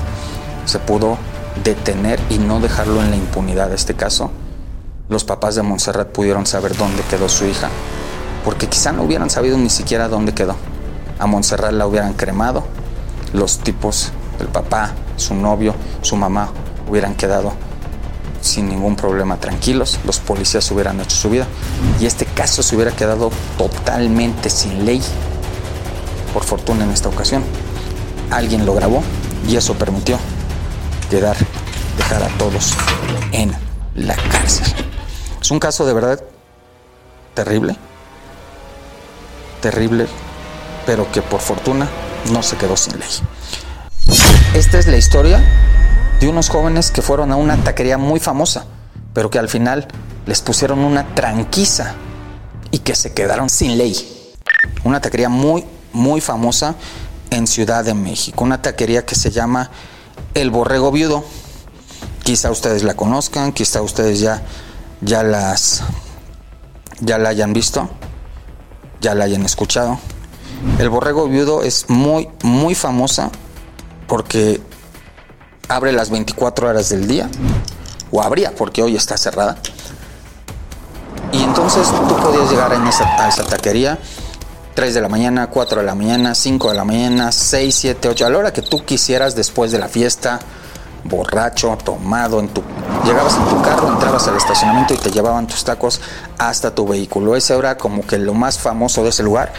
se 0.64 0.78
pudo 0.78 1.18
detener 1.64 2.20
y 2.30 2.38
no 2.38 2.60
dejarlo 2.60 3.02
en 3.02 3.10
la 3.10 3.16
impunidad. 3.16 3.72
Este 3.72 3.94
caso, 3.94 4.30
los 5.08 5.24
papás 5.24 5.56
de 5.56 5.62
Montserrat 5.62 6.10
pudieron 6.12 6.46
saber 6.46 6.76
dónde 6.76 7.02
quedó 7.10 7.28
su 7.28 7.44
hija, 7.44 7.70
porque 8.44 8.68
quizá 8.68 8.92
no 8.92 9.02
hubieran 9.02 9.30
sabido 9.30 9.58
ni 9.58 9.68
siquiera 9.68 10.06
dónde 10.06 10.32
quedó. 10.32 10.54
A 11.18 11.26
Montserrat 11.26 11.72
la 11.72 11.88
hubieran 11.88 12.12
cremado, 12.12 12.62
los 13.32 13.58
tipos, 13.58 14.12
el 14.38 14.46
papá, 14.46 14.92
su 15.16 15.34
novio, 15.34 15.74
su 16.02 16.14
mamá, 16.14 16.50
hubieran 16.88 17.16
quedado 17.16 17.52
sin 18.44 18.68
ningún 18.68 18.94
problema 18.94 19.38
tranquilos, 19.38 19.98
los 20.04 20.18
policías 20.18 20.70
hubieran 20.70 21.00
hecho 21.00 21.16
su 21.16 21.30
vida 21.30 21.46
y 21.98 22.06
este 22.06 22.26
caso 22.26 22.62
se 22.62 22.76
hubiera 22.76 22.92
quedado 22.92 23.30
totalmente 23.56 24.50
sin 24.50 24.84
ley. 24.84 25.02
Por 26.32 26.44
fortuna 26.44 26.84
en 26.84 26.90
esta 26.90 27.08
ocasión, 27.08 27.42
alguien 28.30 28.66
lo 28.66 28.74
grabó 28.74 29.02
y 29.48 29.56
eso 29.56 29.74
permitió 29.74 30.18
quedar, 31.10 31.36
dejar 31.96 32.22
a 32.22 32.28
todos 32.38 32.74
en 33.32 33.52
la 33.94 34.14
cárcel. 34.16 34.66
Es 35.40 35.50
un 35.50 35.58
caso 35.58 35.86
de 35.86 35.94
verdad 35.94 36.22
terrible, 37.34 37.76
terrible, 39.60 40.06
pero 40.86 41.10
que 41.10 41.22
por 41.22 41.40
fortuna 41.40 41.88
no 42.32 42.42
se 42.42 42.56
quedó 42.56 42.76
sin 42.76 42.98
ley. 42.98 43.08
Esta 44.54 44.78
es 44.78 44.86
la 44.86 44.96
historia 44.96 45.42
de 46.20 46.28
unos 46.28 46.48
jóvenes 46.48 46.90
que 46.90 47.02
fueron 47.02 47.32
a 47.32 47.36
una 47.36 47.56
taquería 47.56 47.98
muy 47.98 48.20
famosa, 48.20 48.66
pero 49.12 49.30
que 49.30 49.38
al 49.38 49.48
final 49.48 49.88
les 50.26 50.40
pusieron 50.40 50.80
una 50.80 51.14
tranquiza 51.14 51.94
y 52.70 52.78
que 52.78 52.94
se 52.94 53.12
quedaron 53.12 53.50
sin 53.50 53.78
ley. 53.78 53.96
Una 54.84 55.00
taquería 55.00 55.28
muy, 55.28 55.64
muy 55.92 56.20
famosa 56.20 56.74
en 57.30 57.46
Ciudad 57.46 57.84
de 57.84 57.94
México, 57.94 58.44
una 58.44 58.62
taquería 58.62 59.04
que 59.04 59.14
se 59.14 59.30
llama 59.30 59.70
El 60.34 60.50
Borrego 60.50 60.90
Viudo. 60.92 61.24
Quizá 62.22 62.50
ustedes 62.50 62.82
la 62.82 62.94
conozcan, 62.94 63.52
quizá 63.52 63.82
ustedes 63.82 64.20
ya, 64.20 64.42
ya 65.02 65.22
las 65.22 65.82
ya 67.00 67.18
la 67.18 67.28
hayan 67.28 67.52
visto, 67.52 67.88
ya 69.00 69.14
la 69.14 69.24
hayan 69.24 69.44
escuchado. 69.44 69.98
El 70.78 70.88
Borrego 70.88 71.28
Viudo 71.28 71.62
es 71.62 71.90
muy, 71.90 72.28
muy 72.42 72.74
famosa 72.74 73.30
porque 74.06 74.60
abre 75.68 75.92
las 75.92 76.10
24 76.10 76.68
horas 76.68 76.88
del 76.88 77.06
día, 77.06 77.28
o 78.10 78.22
abría 78.22 78.54
porque 78.54 78.82
hoy 78.82 78.96
está 78.96 79.16
cerrada. 79.16 79.56
Y 81.32 81.42
entonces 81.42 81.88
tú 81.88 82.16
podías 82.16 82.50
llegar 82.50 82.72
a 82.72 83.28
esa 83.28 83.44
taquería 83.44 83.98
3 84.74 84.92
de 84.92 85.00
la 85.00 85.08
mañana, 85.08 85.48
4 85.48 85.80
de 85.80 85.86
la 85.86 85.94
mañana, 85.94 86.34
5 86.34 86.70
de 86.70 86.76
la 86.76 86.84
mañana, 86.84 87.30
6, 87.30 87.74
7, 87.74 88.08
8, 88.08 88.26
a 88.26 88.30
la 88.30 88.38
hora 88.38 88.52
que 88.52 88.62
tú 88.62 88.84
quisieras 88.84 89.36
después 89.36 89.70
de 89.70 89.78
la 89.78 89.88
fiesta, 89.88 90.40
borracho, 91.04 91.76
tomado, 91.84 92.40
en 92.40 92.48
tu, 92.48 92.60
llegabas 93.04 93.36
en 93.36 93.44
tu 93.44 93.62
carro, 93.62 93.88
entrabas 93.88 94.26
al 94.26 94.36
estacionamiento 94.36 94.94
y 94.94 94.96
te 94.96 95.12
llevaban 95.12 95.46
tus 95.46 95.62
tacos 95.62 96.00
hasta 96.38 96.74
tu 96.74 96.88
vehículo. 96.88 97.36
Ese 97.36 97.56
era 97.56 97.78
como 97.78 98.04
que 98.04 98.18
lo 98.18 98.34
más 98.34 98.58
famoso 98.58 99.04
de 99.04 99.10
ese 99.10 99.22
lugar, 99.22 99.52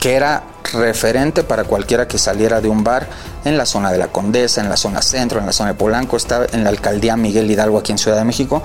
que 0.00 0.14
era 0.14 0.42
referente 0.72 1.44
para 1.44 1.64
cualquiera 1.64 2.08
que 2.08 2.18
saliera 2.18 2.60
de 2.60 2.68
un 2.68 2.82
bar 2.82 3.06
en 3.44 3.58
la 3.58 3.66
zona 3.66 3.92
de 3.92 3.98
la 3.98 4.08
Condesa, 4.08 4.60
en 4.60 4.68
la 4.68 4.76
zona 4.76 5.02
centro, 5.02 5.38
en 5.38 5.46
la 5.46 5.52
zona 5.52 5.70
de 5.70 5.78
Polanco, 5.78 6.16
está 6.16 6.46
en 6.52 6.64
la 6.64 6.70
alcaldía 6.70 7.16
Miguel 7.16 7.50
Hidalgo 7.50 7.78
aquí 7.78 7.92
en 7.92 7.98
Ciudad 7.98 8.16
de 8.16 8.24
México, 8.24 8.62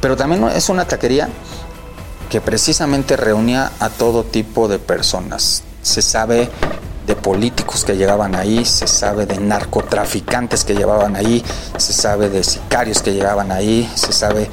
pero 0.00 0.16
también 0.16 0.44
es 0.48 0.68
una 0.68 0.86
taquería 0.86 1.28
que 2.30 2.40
precisamente 2.40 3.16
reunía 3.16 3.70
a 3.80 3.90
todo 3.90 4.24
tipo 4.24 4.68
de 4.68 4.78
personas. 4.78 5.62
Se 5.82 6.02
sabe 6.02 6.48
de 7.06 7.16
políticos 7.16 7.84
que 7.84 7.96
llegaban 7.96 8.34
ahí, 8.34 8.64
se 8.64 8.86
sabe 8.86 9.26
de 9.26 9.38
narcotraficantes 9.38 10.64
que 10.64 10.74
llevaban 10.74 11.16
ahí, 11.16 11.42
se 11.76 11.92
sabe 11.92 12.28
de 12.28 12.44
sicarios 12.44 13.02
que 13.02 13.12
llegaban 13.12 13.50
ahí, 13.50 13.90
se 13.94 14.12
sabe 14.12 14.50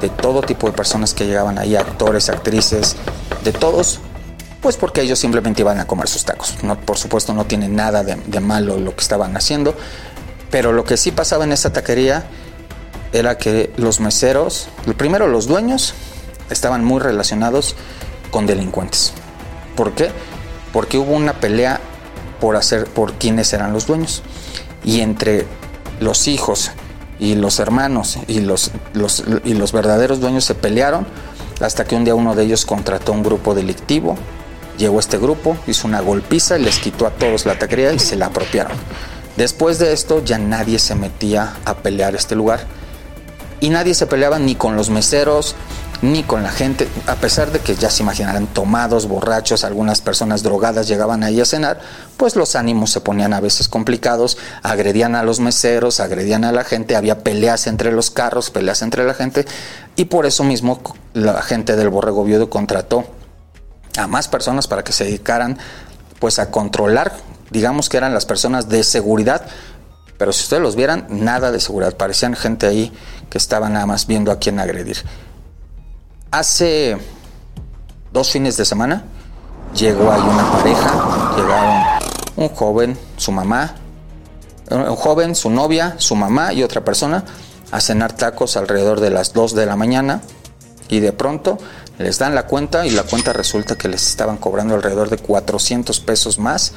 de 0.00 0.08
todo 0.08 0.42
tipo 0.42 0.66
de 0.66 0.74
personas 0.74 1.14
que 1.14 1.26
llegaban 1.26 1.58
ahí, 1.58 1.74
actores, 1.74 2.28
actrices, 2.28 2.96
de 3.44 3.52
todos, 3.52 4.00
pues 4.60 4.76
porque 4.76 5.02
ellos 5.02 5.18
simplemente 5.18 5.62
iban 5.62 5.78
a 5.78 5.86
comer 5.86 6.08
sus 6.08 6.24
tacos. 6.24 6.62
No, 6.62 6.78
por 6.78 6.98
supuesto 6.98 7.32
no 7.34 7.44
tiene 7.44 7.68
nada 7.68 8.02
de, 8.02 8.40
malo 8.40 8.78
lo 8.78 8.94
que 8.94 9.02
estaban 9.02 9.36
haciendo, 9.36 9.74
pero 10.50 10.72
lo 10.72 10.84
que 10.84 10.96
sí 10.96 11.12
pasaba 11.12 11.44
en 11.44 11.52
esa 11.52 11.72
taquería 11.72 12.24
era 13.12 13.38
que 13.38 13.72
los 13.76 14.00
meseros, 14.00 14.68
primero 14.96 15.28
los 15.28 15.46
dueños, 15.46 15.94
estaban 16.50 16.84
muy 16.84 17.00
relacionados 17.00 17.76
con 18.30 18.46
delincuentes. 18.46 19.12
¿Por 19.74 19.92
qué? 19.92 20.10
Porque 20.72 20.98
hubo 20.98 21.12
una 21.12 21.34
pelea 21.34 21.80
por 22.40 22.56
hacer 22.56 22.84
por 22.86 23.14
quiénes 23.14 23.52
eran 23.52 23.72
los 23.72 23.86
dueños 23.86 24.22
y 24.84 25.00
entre 25.00 25.46
los 26.00 26.28
hijos 26.28 26.70
y 27.18 27.34
los 27.34 27.58
hermanos 27.60 28.18
y 28.26 28.40
los, 28.40 28.70
los, 28.92 29.24
y 29.44 29.54
los 29.54 29.72
verdaderos 29.72 30.20
dueños 30.20 30.44
se 30.44 30.54
pelearon 30.54 31.06
hasta 31.60 31.84
que 31.84 31.96
un 31.96 32.04
día 32.04 32.14
uno 32.14 32.34
de 32.34 32.44
ellos 32.44 32.66
contrató 32.66 33.12
un 33.12 33.22
grupo 33.22 33.54
delictivo 33.54 34.16
llegó 34.78 35.00
este 35.00 35.18
grupo 35.18 35.56
hizo 35.66 35.88
una 35.88 36.00
golpiza 36.00 36.58
les 36.58 36.78
quitó 36.78 37.06
a 37.06 37.10
todos 37.10 37.46
la 37.46 37.58
taquería 37.58 37.92
y 37.92 37.98
se 37.98 38.16
la 38.16 38.26
apropiaron. 38.26 38.76
Después 39.36 39.78
de 39.78 39.92
esto 39.92 40.24
ya 40.24 40.38
nadie 40.38 40.78
se 40.78 40.94
metía 40.94 41.56
a 41.64 41.74
pelear 41.74 42.14
este 42.14 42.34
lugar. 42.34 42.60
Y 43.60 43.70
nadie 43.70 43.94
se 43.94 44.06
peleaba 44.06 44.38
ni 44.38 44.54
con 44.54 44.76
los 44.76 44.90
meseros 44.90 45.54
ni 46.02 46.22
con 46.22 46.42
la 46.42 46.50
gente, 46.50 46.88
a 47.06 47.14
pesar 47.16 47.52
de 47.52 47.60
que 47.60 47.74
ya 47.74 47.90
se 47.90 48.02
imaginarán 48.02 48.46
tomados, 48.46 49.06
borrachos, 49.08 49.64
algunas 49.64 50.00
personas 50.00 50.42
drogadas 50.42 50.88
llegaban 50.88 51.22
ahí 51.22 51.40
a 51.40 51.44
cenar, 51.44 51.80
pues 52.16 52.36
los 52.36 52.54
ánimos 52.54 52.90
se 52.90 53.00
ponían 53.00 53.32
a 53.32 53.40
veces 53.40 53.68
complicados, 53.68 54.36
agredían 54.62 55.14
a 55.14 55.22
los 55.22 55.40
meseros, 55.40 56.00
agredían 56.00 56.44
a 56.44 56.52
la 56.52 56.64
gente, 56.64 56.96
había 56.96 57.20
peleas 57.20 57.66
entre 57.66 57.92
los 57.92 58.10
carros, 58.10 58.50
peleas 58.50 58.82
entre 58.82 59.04
la 59.04 59.14
gente, 59.14 59.46
y 59.96 60.06
por 60.06 60.26
eso 60.26 60.44
mismo 60.44 60.80
la 61.14 61.40
gente 61.42 61.76
del 61.76 61.88
Borrego 61.88 62.24
Viudo 62.24 62.50
contrató 62.50 63.04
a 63.96 64.06
más 64.06 64.28
personas 64.28 64.66
para 64.66 64.84
que 64.84 64.92
se 64.92 65.04
dedicaran 65.04 65.58
pues 66.18 66.38
a 66.38 66.50
controlar, 66.50 67.16
digamos 67.50 67.88
que 67.88 67.96
eran 67.96 68.14
las 68.14 68.26
personas 68.26 68.68
de 68.68 68.82
seguridad, 68.84 69.46
pero 70.18 70.32
si 70.32 70.42
ustedes 70.44 70.62
los 70.62 70.76
vieran, 70.76 71.06
nada 71.10 71.52
de 71.52 71.60
seguridad, 71.60 71.96
parecían 71.96 72.34
gente 72.34 72.66
ahí 72.66 72.92
que 73.28 73.38
estaba 73.38 73.68
nada 73.68 73.86
más 73.86 74.06
viendo 74.06 74.32
a 74.32 74.38
quién 74.38 74.58
agredir. 74.58 74.96
Hace 76.30 76.96
dos 78.12 78.30
fines 78.30 78.56
de 78.56 78.64
semana 78.64 79.04
llegó 79.74 80.10
ahí 80.10 80.22
una 80.22 80.52
pareja, 80.52 81.34
llegaron 81.36 81.82
un 82.36 82.48
joven, 82.48 82.98
su 83.16 83.32
mamá, 83.32 83.74
un 84.70 84.96
joven, 84.96 85.34
su 85.34 85.50
novia, 85.50 85.94
su 85.98 86.16
mamá 86.16 86.52
y 86.52 86.62
otra 86.62 86.82
persona 86.82 87.24
a 87.70 87.80
cenar 87.80 88.12
tacos 88.12 88.56
alrededor 88.56 89.00
de 89.00 89.10
las 89.10 89.32
2 89.32 89.54
de 89.54 89.66
la 89.66 89.76
mañana 89.76 90.22
y 90.88 91.00
de 91.00 91.12
pronto 91.12 91.58
les 91.98 92.18
dan 92.18 92.34
la 92.34 92.46
cuenta 92.46 92.86
y 92.86 92.90
la 92.90 93.02
cuenta 93.02 93.32
resulta 93.32 93.76
que 93.76 93.88
les 93.88 94.06
estaban 94.06 94.36
cobrando 94.36 94.74
alrededor 94.74 95.08
de 95.08 95.18
400 95.18 96.00
pesos 96.00 96.38
más 96.38 96.72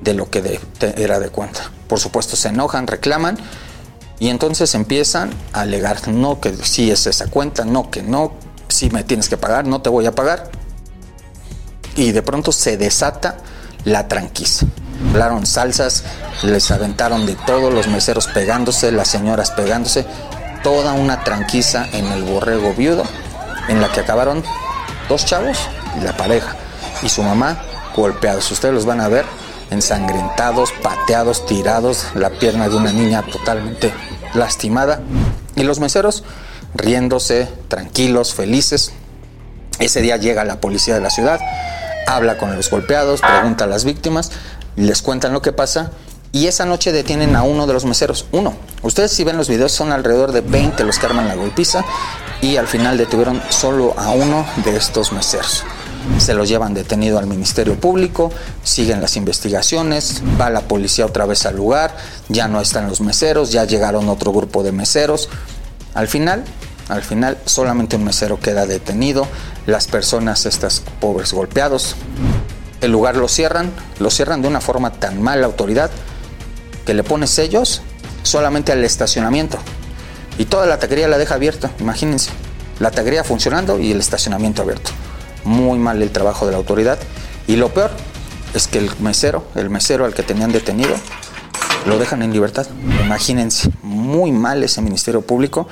de 0.00 0.14
lo 0.14 0.30
que 0.30 0.60
era 0.80 1.18
de 1.18 1.28
cuenta. 1.30 1.70
Por 1.88 2.00
supuesto 2.00 2.36
se 2.36 2.48
enojan, 2.48 2.86
reclaman 2.86 3.38
y 4.18 4.28
entonces 4.28 4.74
empiezan 4.74 5.30
a 5.52 5.62
alegar, 5.62 6.08
no 6.08 6.40
que 6.40 6.54
sí 6.56 6.90
es 6.90 7.06
esa 7.06 7.28
cuenta, 7.28 7.64
no 7.64 7.90
que 7.90 8.02
no, 8.02 8.32
si 8.68 8.90
me 8.90 9.02
tienes 9.02 9.28
que 9.28 9.36
pagar, 9.36 9.66
no 9.66 9.80
te 9.80 9.88
voy 9.88 10.06
a 10.06 10.14
pagar. 10.14 10.50
Y 11.96 12.12
de 12.12 12.22
pronto 12.22 12.52
se 12.52 12.76
desata 12.76 13.38
la 13.84 14.08
tranquiza. 14.08 14.66
Hablaron 15.10 15.46
salsas, 15.46 16.04
les 16.42 16.70
aventaron 16.70 17.24
de 17.24 17.34
todo, 17.46 17.70
los 17.70 17.88
meseros 17.88 18.26
pegándose, 18.28 18.92
las 18.92 19.08
señoras 19.08 19.50
pegándose, 19.50 20.04
toda 20.62 20.92
una 20.92 21.24
tranquiza 21.24 21.88
en 21.92 22.06
el 22.06 22.22
borrego 22.24 22.74
viudo, 22.74 23.04
en 23.70 23.80
la 23.80 23.90
que 23.90 24.00
acabaron 24.00 24.42
dos 25.08 25.24
chavos 25.24 25.58
y 25.98 26.04
la 26.04 26.16
pareja, 26.16 26.56
y 27.02 27.08
su 27.08 27.22
mamá 27.22 27.62
golpeados. 27.96 28.50
Ustedes 28.50 28.74
los 28.74 28.84
van 28.84 29.00
a 29.00 29.08
ver 29.08 29.24
ensangrentados, 29.70 30.72
pateados, 30.82 31.46
tirados, 31.46 32.06
la 32.14 32.30
pierna 32.30 32.68
de 32.68 32.76
una 32.76 32.92
niña 32.92 33.22
totalmente 33.22 33.94
lastimada, 34.34 35.00
y 35.56 35.62
los 35.62 35.78
meseros 35.78 36.24
riéndose, 36.74 37.48
tranquilos, 37.68 38.34
felices. 38.34 38.92
Ese 39.78 40.02
día 40.02 40.16
llega 40.16 40.44
la 40.44 40.60
policía 40.60 40.94
de 40.94 41.00
la 41.00 41.10
ciudad, 41.10 41.40
habla 42.06 42.36
con 42.36 42.54
los 42.54 42.70
golpeados, 42.70 43.20
pregunta 43.20 43.64
a 43.64 43.68
las 43.68 43.84
víctimas, 43.84 44.32
les 44.76 45.02
cuentan 45.02 45.32
lo 45.32 45.42
que 45.42 45.52
pasa 45.52 45.92
y 46.32 46.46
esa 46.46 46.64
noche 46.64 46.92
detienen 46.92 47.34
a 47.36 47.42
uno 47.42 47.66
de 47.66 47.72
los 47.72 47.84
meseros, 47.84 48.26
uno. 48.32 48.54
Ustedes 48.82 49.12
si 49.12 49.24
ven 49.24 49.36
los 49.36 49.48
videos 49.48 49.72
son 49.72 49.92
alrededor 49.92 50.32
de 50.32 50.40
20 50.40 50.84
los 50.84 50.98
que 50.98 51.06
arman 51.06 51.28
la 51.28 51.34
golpiza 51.34 51.84
y 52.40 52.56
al 52.56 52.66
final 52.66 52.96
detuvieron 52.96 53.42
solo 53.50 53.94
a 53.98 54.10
uno 54.10 54.46
de 54.64 54.76
estos 54.76 55.12
meseros. 55.12 55.64
Se 56.18 56.32
los 56.32 56.48
llevan 56.48 56.72
detenido 56.72 57.18
al 57.18 57.26
Ministerio 57.26 57.78
Público, 57.78 58.32
siguen 58.62 59.00
las 59.00 59.16
investigaciones, 59.16 60.22
va 60.40 60.48
la 60.48 60.62
policía 60.62 61.04
otra 61.04 61.26
vez 61.26 61.44
al 61.46 61.56
lugar, 61.56 61.94
ya 62.28 62.48
no 62.48 62.60
están 62.60 62.88
los 62.88 63.00
meseros, 63.00 63.52
ya 63.52 63.64
llegaron 63.64 64.08
otro 64.08 64.32
grupo 64.32 64.62
de 64.62 64.72
meseros. 64.72 65.28
Al 65.94 66.08
final 66.08 66.44
Al 66.88 67.02
final 67.02 67.38
solamente 67.44 67.94
un 67.94 68.02
mesero 68.02 68.40
queda 68.40 68.66
detenido, 68.66 69.28
las 69.66 69.86
personas, 69.86 70.44
estas 70.44 70.82
pobres 71.00 71.32
golpeados. 71.32 71.94
El 72.80 72.90
lugar 72.90 73.16
lo 73.16 73.28
cierran, 73.28 73.70
lo 74.00 74.10
cierran 74.10 74.42
de 74.42 74.48
una 74.48 74.60
forma 74.60 74.90
tan 74.90 75.22
mala 75.22 75.46
autoridad 75.46 75.90
que 76.84 76.94
le 76.94 77.02
pone 77.02 77.26
sellos 77.26 77.82
solamente 78.22 78.72
al 78.72 78.84
estacionamiento. 78.84 79.58
Y 80.38 80.46
toda 80.46 80.66
la 80.66 80.78
taquería 80.78 81.08
la 81.08 81.18
deja 81.18 81.34
abierta, 81.34 81.70
imagínense. 81.80 82.30
La 82.78 82.90
taquería 82.90 83.24
funcionando 83.24 83.78
y 83.78 83.92
el 83.92 84.00
estacionamiento 84.00 84.62
abierto. 84.62 84.90
Muy 85.44 85.78
mal 85.78 86.00
el 86.02 86.10
trabajo 86.10 86.46
de 86.46 86.52
la 86.52 86.58
autoridad. 86.58 86.98
Y 87.46 87.56
lo 87.56 87.68
peor 87.74 87.90
es 88.54 88.66
que 88.66 88.78
el 88.78 88.90
mesero, 89.00 89.44
el 89.54 89.70
mesero 89.70 90.04
al 90.04 90.14
que 90.14 90.22
tenían 90.22 90.52
detenido, 90.52 90.94
lo 91.86 91.98
dejan 91.98 92.22
en 92.22 92.32
libertad. 92.32 92.66
Imagínense, 93.04 93.70
muy 93.82 94.32
mal 94.32 94.62
ese 94.62 94.80
Ministerio 94.82 95.20
Público. 95.20 95.68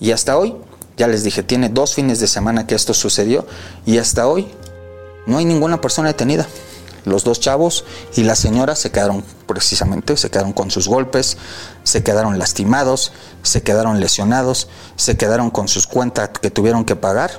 Y 0.00 0.12
hasta 0.12 0.36
hoy, 0.36 0.54
ya 0.96 1.06
les 1.06 1.22
dije, 1.22 1.42
tiene 1.42 1.68
dos 1.68 1.94
fines 1.94 2.20
de 2.20 2.26
semana 2.26 2.66
que 2.66 2.74
esto 2.74 2.94
sucedió 2.94 3.46
y 3.86 3.98
hasta 3.98 4.26
hoy 4.26 4.48
no 5.26 5.38
hay 5.38 5.44
ninguna 5.44 5.80
persona 5.80 6.08
detenida. 6.08 6.46
Los 7.04 7.24
dos 7.24 7.40
chavos 7.40 7.84
y 8.14 8.22
la 8.24 8.34
señora 8.34 8.76
se 8.76 8.90
quedaron 8.90 9.24
precisamente, 9.46 10.16
se 10.16 10.30
quedaron 10.30 10.52
con 10.52 10.70
sus 10.70 10.88
golpes, 10.88 11.36
se 11.82 12.02
quedaron 12.02 12.38
lastimados, 12.38 13.12
se 13.42 13.62
quedaron 13.62 14.00
lesionados, 14.00 14.68
se 14.96 15.16
quedaron 15.16 15.50
con 15.50 15.68
sus 15.68 15.86
cuentas 15.86 16.30
que 16.40 16.50
tuvieron 16.50 16.84
que 16.84 16.96
pagar. 16.96 17.30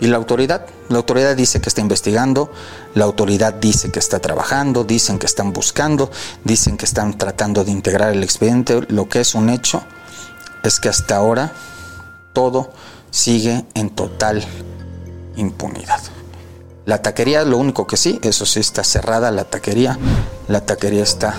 Y 0.00 0.08
la 0.08 0.16
autoridad, 0.16 0.66
la 0.88 0.98
autoridad 0.98 1.36
dice 1.36 1.60
que 1.60 1.68
está 1.68 1.80
investigando, 1.80 2.50
la 2.94 3.04
autoridad 3.04 3.54
dice 3.54 3.90
que 3.90 4.00
está 4.00 4.18
trabajando, 4.18 4.84
dicen 4.84 5.18
que 5.18 5.26
están 5.26 5.52
buscando, 5.52 6.10
dicen 6.42 6.76
que 6.76 6.84
están 6.84 7.16
tratando 7.16 7.64
de 7.64 7.70
integrar 7.70 8.12
el 8.12 8.22
expediente. 8.22 8.82
Lo 8.88 9.08
que 9.08 9.20
es 9.20 9.34
un 9.34 9.48
hecho 9.48 9.82
es 10.62 10.80
que 10.80 10.88
hasta 10.88 11.16
ahora 11.16 11.52
todo 12.32 12.72
sigue 13.10 13.64
en 13.74 13.90
total 13.90 14.44
impunidad. 15.36 16.00
La 16.86 17.00
taquería, 17.00 17.44
lo 17.44 17.56
único 17.56 17.86
que 17.86 17.96
sí, 17.96 18.18
eso 18.22 18.44
sí 18.44 18.60
está 18.60 18.84
cerrada 18.84 19.30
la 19.30 19.44
taquería. 19.44 19.98
La 20.48 20.60
taquería 20.60 21.02
está 21.02 21.34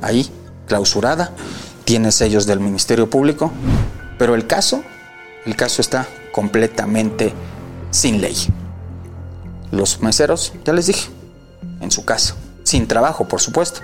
ahí, 0.00 0.30
clausurada, 0.66 1.32
tiene 1.84 2.12
sellos 2.12 2.46
del 2.46 2.60
Ministerio 2.60 3.10
Público, 3.10 3.50
pero 4.18 4.34
el 4.34 4.46
caso, 4.46 4.82
el 5.44 5.56
caso 5.56 5.82
está 5.82 6.06
completamente 6.32 7.32
sin 7.90 8.20
ley. 8.20 8.36
Los 9.72 10.00
meseros, 10.02 10.52
ya 10.64 10.72
les 10.72 10.86
dije, 10.86 11.10
en 11.80 11.90
su 11.90 12.04
casa, 12.04 12.36
sin 12.62 12.86
trabajo, 12.86 13.26
por 13.26 13.40
supuesto, 13.40 13.80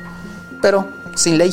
pero 0.61 0.87
sin 1.17 1.39
ley. 1.39 1.53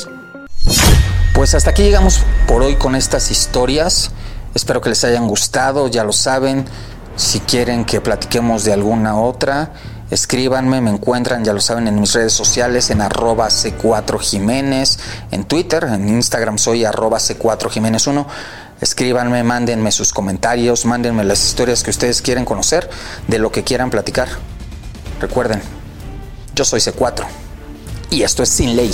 Pues 1.33 1.55
hasta 1.55 1.71
aquí 1.71 1.83
llegamos 1.83 2.21
por 2.47 2.61
hoy 2.61 2.75
con 2.75 2.95
estas 2.95 3.31
historias. 3.31 4.11
Espero 4.53 4.81
que 4.81 4.89
les 4.89 5.03
hayan 5.03 5.27
gustado, 5.27 5.87
ya 5.87 6.03
lo 6.03 6.11
saben. 6.11 6.65
Si 7.19 7.41
quieren 7.41 7.83
que 7.83 7.99
platiquemos 7.99 8.63
de 8.63 8.71
alguna 8.71 9.19
otra, 9.19 9.73
escríbanme, 10.09 10.79
me 10.79 10.89
encuentran, 10.89 11.43
ya 11.43 11.51
lo 11.51 11.59
saben, 11.59 11.89
en 11.89 11.99
mis 11.99 12.13
redes 12.13 12.31
sociales, 12.31 12.91
en 12.91 13.01
arroba 13.01 13.49
C4 13.49 14.17
Jiménez, 14.21 14.99
en 15.29 15.43
Twitter, 15.43 15.83
en 15.83 16.07
Instagram 16.07 16.57
soy 16.57 16.85
arroba 16.85 17.17
C4 17.17 17.69
Jiménez 17.71 18.07
1. 18.07 18.25
Escríbanme, 18.79 19.43
mándenme 19.43 19.91
sus 19.91 20.13
comentarios, 20.13 20.85
mándenme 20.85 21.25
las 21.25 21.43
historias 21.43 21.83
que 21.83 21.89
ustedes 21.89 22.21
quieren 22.21 22.45
conocer, 22.45 22.89
de 23.27 23.37
lo 23.37 23.51
que 23.51 23.65
quieran 23.65 23.89
platicar. 23.89 24.29
Recuerden, 25.19 25.61
yo 26.55 26.63
soy 26.63 26.79
C4 26.79 27.25
y 28.11 28.23
esto 28.23 28.43
es 28.43 28.49
Sin 28.49 28.77
Ley. 28.77 28.93